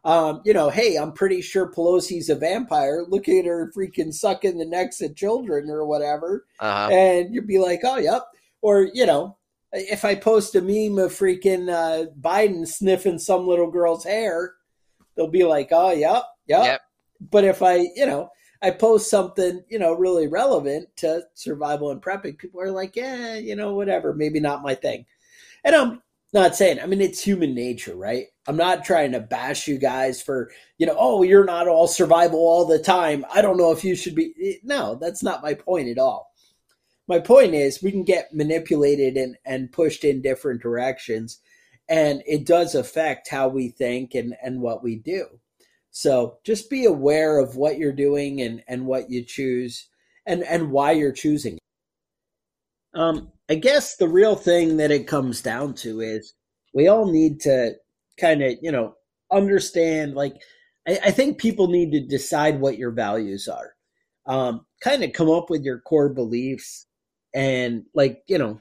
um, 0.05 0.41
you 0.45 0.53
know 0.53 0.69
hey 0.69 0.95
i'm 0.95 1.11
pretty 1.11 1.41
sure 1.41 1.71
pelosi's 1.71 2.29
a 2.29 2.35
vampire 2.35 3.03
look 3.09 3.27
at 3.27 3.45
her 3.45 3.71
freaking 3.75 4.13
sucking 4.13 4.57
the 4.57 4.65
necks 4.65 5.01
of 5.01 5.15
children 5.15 5.69
or 5.69 5.85
whatever 5.85 6.45
Uh-huh. 6.59 6.89
and 6.93 7.33
you'd 7.33 7.47
be 7.47 7.57
like 7.59 7.81
oh 7.83 7.97
yep 7.97 8.23
or 8.61 8.87
you 8.93 9.05
know 9.05 9.37
if 9.73 10.05
i 10.05 10.15
post 10.15 10.55
a 10.55 10.61
meme 10.61 10.97
of 11.03 11.11
freaking 11.11 11.69
uh, 11.69 12.05
biden 12.21 12.67
sniffing 12.67 13.19
some 13.19 13.47
little 13.47 13.69
girl's 13.71 14.03
hair 14.05 14.53
they'll 15.17 15.27
be 15.27 15.43
like 15.43 15.69
oh 15.71 15.91
yep 15.91 16.23
yep, 16.47 16.63
Yep. 16.65 16.81
but 17.31 17.43
if 17.43 17.61
i 17.61 17.75
you 17.95 18.05
know 18.05 18.29
I 18.61 18.71
post 18.71 19.11
something, 19.11 19.63
you 19.69 19.77
know, 19.77 19.93
really 19.93 20.25
relevant 20.27 20.87
to 20.97 21.21
survival 21.35 21.91
and 21.91 22.01
prepping, 22.01 22.37
people 22.37 22.61
are 22.61 22.71
like, 22.71 22.95
yeah, 22.95 23.35
you 23.35 23.55
know, 23.55 23.75
whatever, 23.75 24.11
maybe 24.13 24.39
not 24.39 24.63
my 24.63 24.73
thing. 24.73 25.05
And 25.63 25.75
I'm 25.75 26.01
not 26.33 26.55
saying, 26.55 26.79
I 26.79 26.87
mean, 26.87 27.01
it's 27.01 27.21
human 27.21 27.53
nature, 27.53 27.95
right? 27.95 28.27
I'm 28.47 28.58
not 28.58 28.86
trying 28.86 29.12
to 29.13 29.19
bash 29.19 29.67
you 29.67 29.77
guys 29.77 30.21
for, 30.21 30.51
you 30.77 30.86
know, 30.86 30.95
oh, 30.97 31.23
you're 31.23 31.45
not 31.45 31.67
all 31.67 31.88
survival 31.88 32.39
all 32.39 32.65
the 32.65 32.79
time. 32.79 33.25
I 33.34 33.41
don't 33.41 33.58
know 33.58 33.71
if 33.71 33.84
you 33.84 33.95
should 33.95 34.15
be. 34.15 34.60
No, 34.63 34.95
that's 34.95 35.23
not 35.23 35.41
my 35.41 35.55
point 35.55 35.89
at 35.89 35.97
all. 35.97 36.31
My 37.08 37.19
point 37.19 37.53
is 37.53 37.81
we 37.81 37.91
can 37.91 38.03
get 38.03 38.34
manipulated 38.34 39.15
and, 39.17 39.38
and 39.45 39.71
pushed 39.71 40.03
in 40.03 40.21
different 40.21 40.62
directions, 40.62 41.39
and 41.88 42.23
it 42.25 42.45
does 42.45 42.75
affect 42.75 43.29
how 43.29 43.47
we 43.47 43.69
think 43.69 44.15
and, 44.15 44.36
and 44.43 44.62
what 44.62 44.84
we 44.84 44.95
do. 44.95 45.39
So 45.91 46.39
just 46.43 46.69
be 46.69 46.86
aware 46.86 47.39
of 47.39 47.55
what 47.55 47.77
you're 47.77 47.93
doing 47.93 48.41
and, 48.41 48.63
and 48.67 48.86
what 48.86 49.10
you 49.10 49.23
choose 49.23 49.88
and, 50.25 50.43
and 50.43 50.71
why 50.71 50.91
you're 50.91 51.12
choosing. 51.12 51.58
Um, 52.93 53.31
I 53.49 53.55
guess 53.55 53.95
the 53.95 54.08
real 54.08 54.36
thing 54.36 54.77
that 54.77 54.91
it 54.91 55.08
comes 55.08 55.41
down 55.41 55.73
to 55.75 56.01
is 56.01 56.34
we 56.73 56.88
all 56.88 57.12
need 57.12 57.39
to 57.41 57.75
kind 58.19 58.41
of, 58.43 58.56
you 58.62 58.71
know, 58.71 58.95
understand 59.32 60.15
like 60.15 60.36
I, 60.88 60.99
I 61.06 61.12
think 61.12 61.38
people 61.38 61.67
need 61.67 61.91
to 61.91 62.01
decide 62.01 62.60
what 62.60 62.78
your 62.78 62.91
values 62.91 63.47
are. 63.47 63.73
Um, 64.28 64.65
kind 64.82 65.04
of 65.04 65.13
come 65.13 65.30
up 65.30 65.49
with 65.49 65.63
your 65.63 65.80
core 65.80 66.10
beliefs 66.10 66.88
and 67.34 67.84
like, 67.93 68.23
you 68.28 68.38
know, 68.38 68.60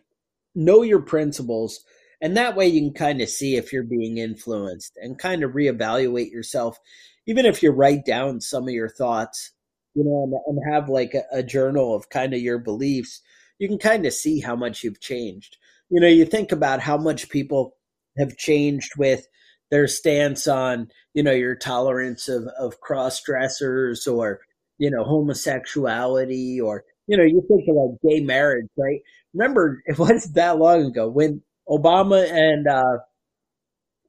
know 0.55 0.83
your 0.83 1.01
principles. 1.01 1.81
And 2.21 2.37
that 2.37 2.57
way 2.57 2.67
you 2.67 2.81
can 2.81 2.95
kind 2.95 3.21
of 3.21 3.29
see 3.29 3.57
if 3.57 3.73
you're 3.73 3.83
being 3.83 4.19
influenced 4.19 4.93
and 4.97 5.19
kind 5.19 5.43
of 5.43 5.53
reevaluate 5.53 6.31
yourself 6.31 6.79
even 7.27 7.47
if 7.47 7.63
you 7.63 7.71
write 7.71 8.05
down 8.05 8.41
some 8.41 8.65
of 8.65 8.75
your 8.75 8.89
thoughts, 8.89 9.53
you 9.95 10.05
know, 10.05 10.25
and, 10.25 10.59
and 10.59 10.73
have 10.73 10.89
like 10.89 11.15
a, 11.15 11.23
a 11.33 11.43
journal 11.43 11.95
of 11.95 12.11
kind 12.11 12.35
of 12.35 12.41
your 12.41 12.59
beliefs, 12.59 13.21
you 13.59 13.69
can 13.69 13.79
kind 13.79 14.05
of 14.07 14.13
see 14.13 14.41
how 14.41 14.57
much 14.57 14.83
you've 14.83 15.01
changed. 15.01 15.57
You 15.91 16.01
know, 16.01 16.09
you 16.09 16.25
think 16.25 16.53
about 16.53 16.81
how 16.81 16.97
much 16.97 17.29
people 17.29 17.77
have 18.19 18.37
changed 18.37 18.93
with 18.97 19.27
their 19.71 19.87
stance 19.87 20.47
on, 20.47 20.89
you 21.15 21.23
know, 21.23 21.33
your 21.33 21.55
tolerance 21.57 22.29
of, 22.29 22.47
of 22.59 22.81
cross 22.81 23.23
dressers 23.23 24.07
or, 24.07 24.41
you 24.79 24.91
know, 24.91 25.05
homosexuality 25.05 26.61
or, 26.61 26.85
you 27.07 27.17
know, 27.17 27.25
you 27.25 27.43
think 27.49 27.65
of 27.69 27.77
like 27.77 28.01
gay 28.03 28.21
marriage, 28.21 28.69
right? 28.77 29.01
Remember, 29.33 29.83
it 29.87 29.99
wasn't 29.99 30.35
that 30.35 30.59
long 30.59 30.85
ago 30.87 31.09
when 31.09 31.43
Obama 31.69 32.29
and, 32.31 32.67
uh, 32.67 32.99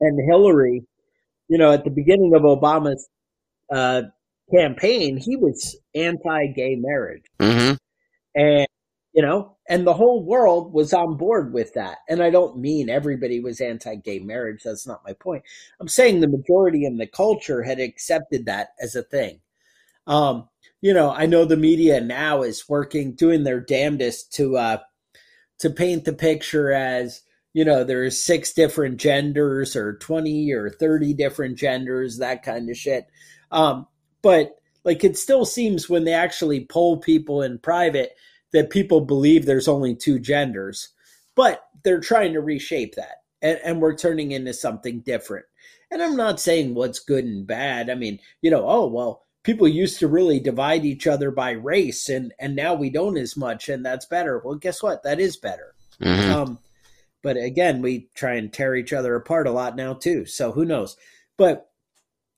and 0.02 0.20
Hillary 0.30 0.86
you 1.48 1.58
know, 1.58 1.72
at 1.72 1.84
the 1.84 1.90
beginning 1.90 2.34
of 2.36 2.42
Obama's 2.42 3.08
uh, 3.72 4.04
campaign, 4.54 5.18
he 5.18 5.36
was 5.36 5.78
anti-gay 5.94 6.76
marriage, 6.76 7.24
Mm-hmm. 7.40 7.76
and 8.36 8.68
you 9.14 9.22
know, 9.22 9.55
and 9.68 9.86
the 9.86 9.94
whole 9.94 10.24
world 10.24 10.74
was 10.74 10.94
on 10.94 11.18
board 11.18 11.54
with 11.54 11.74
that. 11.74 12.00
And 12.08 12.22
I 12.22 12.30
don't 12.30 12.58
mean 12.58 12.90
everybody 12.90 13.40
was 13.40 13.60
anti-gay 13.60 14.20
marriage. 14.20 14.64
That's 14.64 14.86
not 14.86 15.04
my 15.06 15.14
point. 15.14 15.44
I'm 15.80 15.88
saying 15.88 16.20
the 16.20 16.28
majority 16.28 16.86
in 16.86 16.98
the 16.98 17.08
culture 17.08 17.64
had 17.64 17.80
accepted 17.80 18.46
that 18.46 18.70
as 18.80 18.96
a 18.96 19.04
thing. 19.04 19.40
Um, 20.06 20.50
you 20.82 20.94
know, 20.94 21.12
I 21.12 21.26
know 21.26 21.46
the 21.46 21.58
media 21.58 22.00
now 22.00 22.44
is 22.44 22.70
working, 22.70 23.14
doing 23.14 23.44
their 23.44 23.60
damnedest 23.60 24.34
to 24.34 24.58
uh, 24.58 24.78
to 25.60 25.70
paint 25.70 26.06
the 26.06 26.14
picture 26.14 26.72
as 26.72 27.22
you 27.54 27.64
know 27.66 27.84
there's 27.84 28.24
six 28.24 28.54
different 28.54 28.98
genders 28.98 29.76
or 29.76 29.98
20 29.98 30.52
or 30.52 30.70
30 30.70 31.14
different 31.14 31.58
genders 31.58 32.18
that 32.18 32.44
kind 32.44 32.70
of 32.70 32.78
shit 32.78 33.08
um, 33.52 33.88
but 34.22 34.56
like 34.84 35.04
it 35.04 35.18
still 35.18 35.46
seems 35.46 35.90
when 35.90 36.04
they 36.04 36.14
actually 36.14 36.66
poll 36.66 36.98
people 36.98 37.42
in 37.42 37.58
private 37.58 38.12
that 38.56 38.72
people 38.72 39.02
believe 39.02 39.46
there's 39.46 39.68
only 39.68 39.96
two 39.96 40.18
genders 40.20 40.90
but 41.36 41.66
they're 41.84 42.00
trying 42.00 42.34
to 42.34 42.42
reshape 42.42 42.96
that 42.96 43.18
and, 43.42 43.60
and 43.64 43.82
we're 43.82 43.96
turning 43.96 44.32
into 44.32 44.54
something 44.54 45.02
different 45.02 45.46
and 45.92 46.02
i'm 46.02 46.16
not 46.16 46.40
saying 46.40 46.74
what's 46.74 47.00
good 47.00 47.26
and 47.26 47.46
bad 47.46 47.90
i 47.90 47.96
mean 47.96 48.20
you 48.42 48.50
know 48.50 48.68
oh 48.68 48.88
well 48.88 49.22
people 49.44 49.68
used 49.68 50.00
to 50.00 50.08
really 50.08 50.40
divide 50.40 50.84
each 50.84 51.06
other 51.06 51.30
by 51.30 51.52
race 51.52 52.10
and 52.10 52.34
and 52.40 52.56
now 52.56 52.74
we 52.74 52.90
don't 52.90 53.18
as 53.18 53.38
much 53.38 53.70
and 53.70 53.86
that's 53.86 54.08
better 54.08 54.42
well 54.44 54.56
guess 54.56 54.82
what 54.82 55.04
that 55.04 55.20
is 55.20 55.38
better 55.38 55.76
Mm-hmm. 56.02 56.32
um, 56.32 56.60
but 57.26 57.38
again, 57.38 57.82
we 57.82 58.10
try 58.14 58.36
and 58.36 58.54
tear 58.54 58.76
each 58.76 58.94
other 58.94 59.16
apart 59.16 59.48
a 59.48 59.52
lot 59.52 59.76
now 59.76 59.96
too. 59.96 60.26
So 60.26 60.52
who 60.52 60.64
knows? 60.64 60.96
But 61.38 61.70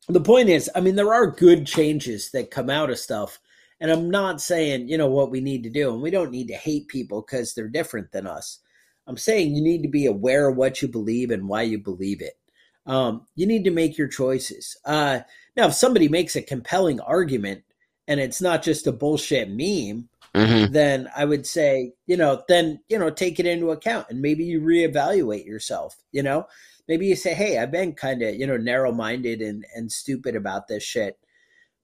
the 0.08 0.22
point 0.22 0.48
is, 0.48 0.70
I 0.74 0.80
mean, 0.80 0.96
there 0.96 1.14
are 1.14 1.30
good 1.30 1.68
changes 1.68 2.32
that 2.32 2.52
come 2.52 2.70
out 2.70 2.90
of 2.90 2.98
stuff. 2.98 3.40
And 3.80 3.92
I'm 3.92 4.10
not 4.10 4.42
saying, 4.42 4.90
you 4.90 4.98
know, 4.98 5.08
what 5.08 5.30
we 5.30 5.40
need 5.40 5.64
to 5.64 5.70
do. 5.70 5.94
And 5.94 6.02
we 6.02 6.10
don't 6.10 6.32
need 6.32 6.48
to 6.48 6.56
hate 6.56 6.88
people 6.88 7.22
because 7.22 7.54
they're 7.54 7.68
different 7.68 8.12
than 8.12 8.26
us. 8.26 8.60
I'm 9.06 9.18
saying 9.18 9.56
you 9.56 9.62
need 9.62 9.84
to 9.84 9.90
be 9.90 10.06
aware 10.06 10.50
of 10.50 10.58
what 10.58 10.82
you 10.82 10.88
believe 10.88 11.32
and 11.32 11.48
why 11.48 11.62
you 11.62 11.80
believe 11.80 12.22
it. 12.22 12.38
Um, 12.86 13.28
you 13.36 13.46
need 13.46 13.64
to 13.66 13.72
make 13.72 13.98
your 13.98 14.08
choices. 14.08 14.78
Uh, 14.86 15.20
now, 15.56 15.68
if 15.68 15.74
somebody 15.74 16.08
makes 16.08 16.36
a 16.36 16.42
compelling 16.42 17.00
argument 17.02 17.64
and 18.08 18.20
it's 18.20 18.42
not 18.42 18.64
just 18.64 18.88
a 18.88 18.92
bullshit 18.92 19.50
meme, 19.50 20.10
mm-hmm. 20.34 20.72
then 20.72 21.10
I 21.16 21.26
would 21.26 21.46
say, 21.46 21.94
you 22.06 22.18
know, 22.18 22.44
then, 22.48 22.80
you 22.90 22.98
know, 22.98 23.10
take 23.10 23.40
it 23.40 23.46
into 23.46 23.72
account 23.72 24.08
and 24.10 24.22
maybe 24.22 24.44
you 24.44 24.62
reevaluate 24.62 25.46
yourself, 25.46 25.98
you 26.12 26.24
know? 26.24 26.48
Maybe 26.88 27.06
you 27.06 27.18
say, 27.18 27.34
hey, 27.34 27.58
I've 27.58 27.72
been 27.72 27.94
kind 27.94 28.22
of, 28.22 28.36
you 28.36 28.48
know, 28.48 28.56
narrow 28.56 28.94
minded 28.94 29.42
and, 29.42 29.66
and 29.76 29.92
stupid 29.92 30.38
about 30.38 30.70
this 30.70 30.84
shit. 30.84 31.20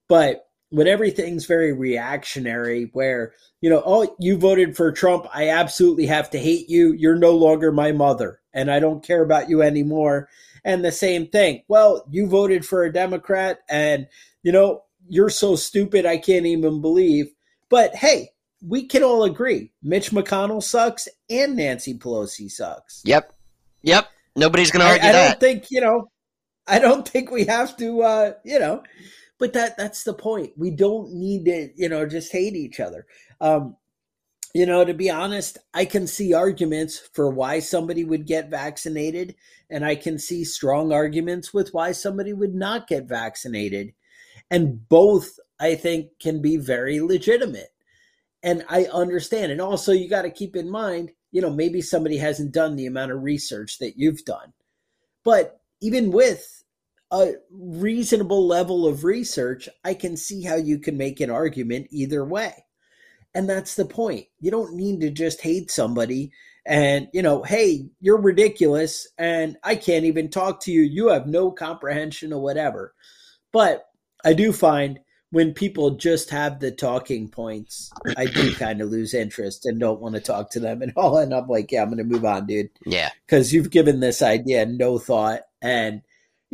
But 0.08 0.46
when 0.74 0.88
everything's 0.88 1.46
very 1.46 1.72
reactionary, 1.72 2.90
where, 2.94 3.32
you 3.60 3.70
know, 3.70 3.80
oh, 3.86 4.12
you 4.18 4.36
voted 4.36 4.76
for 4.76 4.90
Trump, 4.90 5.24
I 5.32 5.50
absolutely 5.50 6.06
have 6.06 6.30
to 6.30 6.38
hate 6.38 6.68
you. 6.68 6.92
You're 6.92 7.14
no 7.14 7.30
longer 7.30 7.70
my 7.70 7.92
mother 7.92 8.40
and 8.52 8.68
I 8.68 8.80
don't 8.80 9.04
care 9.04 9.22
about 9.22 9.48
you 9.48 9.62
anymore. 9.62 10.28
And 10.64 10.84
the 10.84 10.90
same 10.90 11.28
thing, 11.28 11.62
well, 11.68 12.04
you 12.10 12.26
voted 12.26 12.66
for 12.66 12.82
a 12.82 12.92
Democrat 12.92 13.60
and, 13.68 14.08
you 14.42 14.50
know, 14.50 14.82
you're 15.08 15.30
so 15.30 15.54
stupid, 15.54 16.06
I 16.06 16.16
can't 16.16 16.46
even 16.46 16.80
believe. 16.80 17.32
But 17.68 17.94
hey, 17.94 18.30
we 18.60 18.86
can 18.86 19.04
all 19.04 19.22
agree 19.22 19.70
Mitch 19.80 20.10
McConnell 20.10 20.62
sucks 20.62 21.06
and 21.30 21.54
Nancy 21.54 21.94
Pelosi 21.94 22.50
sucks. 22.50 23.00
Yep. 23.04 23.32
Yep. 23.82 24.08
Nobody's 24.34 24.72
going 24.72 24.84
to 24.84 24.90
argue 24.90 25.06
I, 25.06 25.10
I 25.10 25.12
that. 25.12 25.24
I 25.24 25.28
don't 25.28 25.40
think, 25.40 25.70
you 25.70 25.80
know, 25.80 26.10
I 26.66 26.80
don't 26.80 27.06
think 27.08 27.30
we 27.30 27.44
have 27.44 27.76
to, 27.76 28.02
uh, 28.02 28.32
you 28.44 28.58
know, 28.58 28.82
but 29.38 29.52
that 29.52 29.76
that's 29.76 30.04
the 30.04 30.14
point. 30.14 30.52
We 30.56 30.70
don't 30.70 31.12
need 31.12 31.44
to, 31.46 31.70
you 31.76 31.88
know, 31.88 32.06
just 32.06 32.32
hate 32.32 32.54
each 32.54 32.80
other. 32.80 33.06
Um, 33.40 33.76
you 34.54 34.66
know, 34.66 34.84
to 34.84 34.94
be 34.94 35.10
honest, 35.10 35.58
I 35.74 35.84
can 35.84 36.06
see 36.06 36.32
arguments 36.32 37.08
for 37.12 37.28
why 37.28 37.58
somebody 37.58 38.04
would 38.04 38.24
get 38.24 38.50
vaccinated, 38.50 39.34
and 39.68 39.84
I 39.84 39.96
can 39.96 40.16
see 40.16 40.44
strong 40.44 40.92
arguments 40.92 41.52
with 41.52 41.74
why 41.74 41.90
somebody 41.90 42.32
would 42.32 42.54
not 42.54 42.86
get 42.86 43.08
vaccinated. 43.08 43.94
And 44.52 44.88
both, 44.88 45.40
I 45.58 45.74
think, 45.74 46.10
can 46.20 46.40
be 46.40 46.56
very 46.56 47.00
legitimate. 47.00 47.70
And 48.44 48.64
I 48.68 48.84
understand. 48.84 49.50
And 49.50 49.60
also, 49.60 49.90
you 49.90 50.08
got 50.08 50.22
to 50.22 50.30
keep 50.30 50.54
in 50.54 50.70
mind, 50.70 51.10
you 51.32 51.40
know, 51.40 51.50
maybe 51.50 51.80
somebody 51.80 52.18
hasn't 52.18 52.52
done 52.52 52.76
the 52.76 52.86
amount 52.86 53.10
of 53.10 53.22
research 53.22 53.78
that 53.78 53.94
you've 53.96 54.24
done. 54.24 54.52
But 55.24 55.58
even 55.80 56.12
with 56.12 56.62
a 57.14 57.34
reasonable 57.50 58.46
level 58.46 58.86
of 58.86 59.04
research, 59.04 59.68
I 59.84 59.94
can 59.94 60.16
see 60.16 60.42
how 60.42 60.56
you 60.56 60.78
can 60.78 60.96
make 60.96 61.20
an 61.20 61.30
argument 61.30 61.86
either 61.90 62.24
way. 62.24 62.66
And 63.34 63.48
that's 63.48 63.76
the 63.76 63.84
point. 63.84 64.26
You 64.40 64.50
don't 64.50 64.74
need 64.74 65.00
to 65.00 65.10
just 65.10 65.40
hate 65.40 65.70
somebody 65.70 66.32
and, 66.66 67.08
you 67.12 67.22
know, 67.22 67.42
hey, 67.42 67.88
you're 68.00 68.20
ridiculous 68.20 69.06
and 69.18 69.56
I 69.62 69.76
can't 69.76 70.06
even 70.06 70.30
talk 70.30 70.60
to 70.62 70.72
you. 70.72 70.82
You 70.82 71.08
have 71.08 71.26
no 71.26 71.50
comprehension 71.50 72.32
or 72.32 72.40
whatever. 72.40 72.94
But 73.52 73.86
I 74.24 74.32
do 74.32 74.52
find 74.52 74.98
when 75.30 75.52
people 75.52 75.90
just 75.90 76.30
have 76.30 76.60
the 76.60 76.70
talking 76.70 77.28
points, 77.28 77.90
I 78.16 78.26
do 78.26 78.54
kind 78.56 78.80
of 78.80 78.88
lose 78.88 79.14
interest 79.14 79.66
and 79.66 79.78
don't 79.78 80.00
want 80.00 80.14
to 80.14 80.20
talk 80.20 80.50
to 80.52 80.60
them 80.60 80.82
at 80.82 80.96
all. 80.96 81.18
And 81.18 81.34
I'm 81.34 81.48
like, 81.48 81.70
yeah, 81.70 81.82
I'm 81.82 81.88
going 81.88 81.98
to 81.98 82.04
move 82.04 82.24
on, 82.24 82.46
dude. 82.46 82.70
Yeah. 82.86 83.10
Because 83.26 83.52
you've 83.52 83.70
given 83.70 84.00
this 84.00 84.22
idea 84.22 84.64
no 84.64 84.98
thought 84.98 85.42
and, 85.60 86.02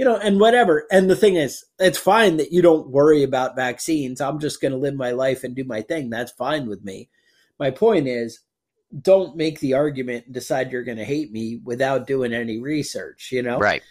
you 0.00 0.06
know, 0.06 0.16
and 0.16 0.40
whatever. 0.40 0.86
And 0.90 1.10
the 1.10 1.14
thing 1.14 1.36
is, 1.36 1.62
it's 1.78 1.98
fine 1.98 2.38
that 2.38 2.52
you 2.52 2.62
don't 2.62 2.88
worry 2.88 3.22
about 3.22 3.54
vaccines. 3.54 4.22
I'm 4.22 4.40
just 4.40 4.62
going 4.62 4.72
to 4.72 4.78
live 4.78 4.94
my 4.94 5.10
life 5.10 5.44
and 5.44 5.54
do 5.54 5.64
my 5.64 5.82
thing. 5.82 6.08
That's 6.08 6.32
fine 6.32 6.66
with 6.66 6.82
me. 6.82 7.10
My 7.58 7.70
point 7.70 8.08
is, 8.08 8.40
don't 9.02 9.36
make 9.36 9.60
the 9.60 9.74
argument 9.74 10.24
and 10.24 10.32
decide 10.32 10.72
you're 10.72 10.84
going 10.84 10.96
to 10.96 11.04
hate 11.04 11.30
me 11.30 11.60
without 11.64 12.06
doing 12.06 12.32
any 12.32 12.58
research, 12.58 13.28
you 13.30 13.42
know? 13.42 13.58
Right 13.58 13.82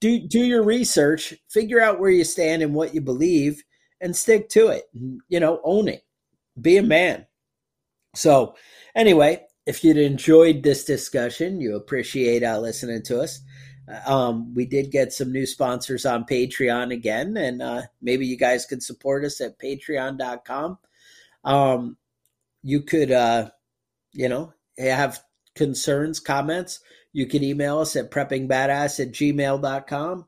do 0.00 0.18
do 0.20 0.38
your 0.38 0.62
research, 0.62 1.34
figure 1.48 1.80
out 1.80 2.00
where 2.00 2.10
you 2.10 2.24
stand 2.24 2.62
and 2.62 2.74
what 2.74 2.94
you 2.94 3.00
believe, 3.00 3.62
and 4.00 4.14
stick 4.14 4.48
to 4.50 4.68
it. 4.68 4.84
You 5.28 5.40
know, 5.40 5.60
own 5.64 5.88
it. 5.88 6.02
Be 6.60 6.76
a 6.76 6.82
man. 6.82 7.26
So, 8.14 8.54
anyway, 8.94 9.44
if 9.66 9.84
you'd 9.84 9.98
enjoyed 9.98 10.62
this 10.62 10.84
discussion, 10.84 11.60
you 11.60 11.76
appreciate 11.76 12.42
uh, 12.42 12.58
listening 12.60 13.02
to 13.04 13.20
us. 13.20 13.40
Uh, 13.88 14.12
um, 14.12 14.54
we 14.54 14.66
did 14.66 14.90
get 14.90 15.12
some 15.12 15.32
new 15.32 15.46
sponsors 15.46 16.06
on 16.06 16.24
Patreon 16.24 16.92
again, 16.92 17.36
and 17.36 17.62
uh, 17.62 17.82
maybe 18.00 18.26
you 18.26 18.36
guys 18.36 18.66
could 18.66 18.82
support 18.82 19.24
us 19.24 19.40
at 19.40 19.58
patreon.com. 19.58 20.78
Um, 21.44 21.96
you 22.62 22.82
could, 22.82 23.12
uh, 23.12 23.50
you 24.12 24.28
know, 24.28 24.52
have 24.78 25.20
concerns, 25.54 26.20
comments, 26.20 26.80
you 27.16 27.26
can 27.26 27.42
email 27.42 27.78
us 27.78 27.96
at 27.96 28.10
preppingbadass 28.10 29.00
at 29.00 29.12
gmail.com. 29.12 30.26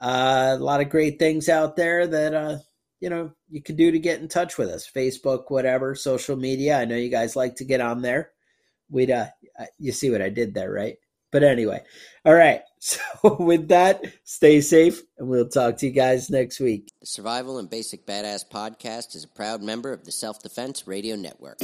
Uh, 0.00 0.56
a 0.58 0.62
lot 0.62 0.80
of 0.80 0.88
great 0.88 1.18
things 1.20 1.48
out 1.48 1.76
there 1.76 2.08
that, 2.08 2.34
uh, 2.34 2.58
you 2.98 3.08
know, 3.08 3.30
you 3.48 3.62
can 3.62 3.76
do 3.76 3.92
to 3.92 4.00
get 4.00 4.20
in 4.20 4.26
touch 4.26 4.58
with 4.58 4.68
us. 4.68 4.90
Facebook, 4.90 5.44
whatever, 5.48 5.94
social 5.94 6.34
media. 6.34 6.76
I 6.76 6.86
know 6.86 6.96
you 6.96 7.08
guys 7.08 7.36
like 7.36 7.54
to 7.56 7.64
get 7.64 7.80
on 7.80 8.02
there. 8.02 8.32
We'd, 8.90 9.12
uh, 9.12 9.26
you 9.78 9.92
see 9.92 10.10
what 10.10 10.20
I 10.20 10.28
did 10.28 10.54
there, 10.54 10.72
right? 10.72 10.96
But 11.30 11.42
anyway, 11.42 11.82
all 12.24 12.34
right. 12.34 12.62
So 12.80 13.00
with 13.40 13.66
that, 13.68 14.04
stay 14.22 14.60
safe, 14.60 15.02
and 15.18 15.28
we'll 15.28 15.48
talk 15.48 15.78
to 15.78 15.86
you 15.86 15.92
guys 15.92 16.30
next 16.30 16.60
week. 16.60 16.92
The 17.00 17.06
Survival 17.06 17.58
and 17.58 17.68
Basic 17.68 18.06
Badass 18.06 18.48
podcast 18.48 19.16
is 19.16 19.24
a 19.24 19.28
proud 19.28 19.62
member 19.62 19.92
of 19.92 20.04
the 20.04 20.12
Self 20.12 20.40
Defense 20.40 20.86
Radio 20.86 21.16
Network. 21.16 21.58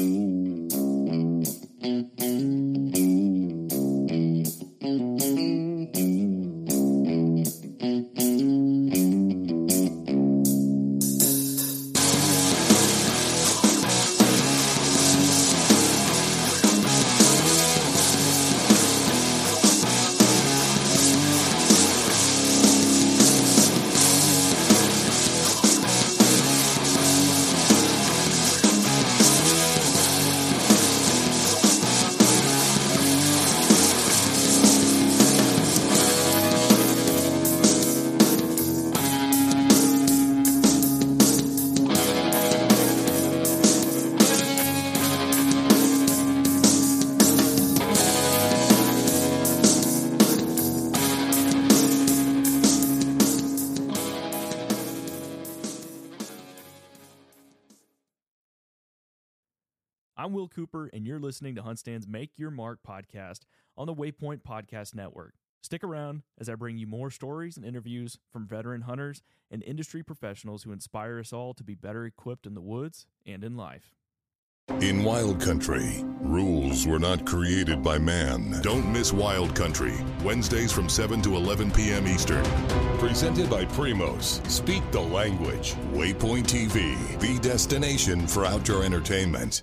Will 60.44 60.48
Cooper, 60.48 60.90
and 60.92 61.06
you're 61.06 61.18
listening 61.18 61.54
to 61.54 61.62
HuntStand's 61.62 62.06
Make 62.06 62.32
Your 62.36 62.50
Mark 62.50 62.80
podcast 62.86 63.46
on 63.78 63.86
the 63.86 63.94
Waypoint 63.94 64.42
Podcast 64.42 64.94
Network. 64.94 65.32
Stick 65.62 65.82
around 65.82 66.20
as 66.38 66.50
I 66.50 66.54
bring 66.54 66.76
you 66.76 66.86
more 66.86 67.10
stories 67.10 67.56
and 67.56 67.64
interviews 67.64 68.18
from 68.30 68.46
veteran 68.46 68.82
hunters 68.82 69.22
and 69.50 69.62
industry 69.62 70.02
professionals 70.02 70.62
who 70.62 70.72
inspire 70.72 71.18
us 71.18 71.32
all 71.32 71.54
to 71.54 71.64
be 71.64 71.74
better 71.74 72.04
equipped 72.04 72.46
in 72.46 72.52
the 72.52 72.60
woods 72.60 73.06
and 73.24 73.42
in 73.42 73.56
life. 73.56 73.94
In 74.80 75.02
Wild 75.02 75.40
Country, 75.40 76.04
rules 76.20 76.86
were 76.86 76.98
not 76.98 77.24
created 77.24 77.82
by 77.82 77.96
man. 77.96 78.60
Don't 78.60 78.92
miss 78.92 79.14
Wild 79.14 79.54
Country, 79.54 79.94
Wednesdays 80.22 80.72
from 80.72 80.90
7 80.90 81.22
to 81.22 81.36
11 81.36 81.70
p.m. 81.70 82.06
Eastern. 82.06 82.44
Presented 82.98 83.48
by 83.48 83.64
Primos. 83.64 84.46
Speak 84.50 84.82
the 84.90 85.00
language. 85.00 85.72
Waypoint 85.94 86.44
TV, 86.44 87.18
the 87.18 87.38
destination 87.40 88.26
for 88.26 88.44
outdoor 88.44 88.84
entertainment. 88.84 89.62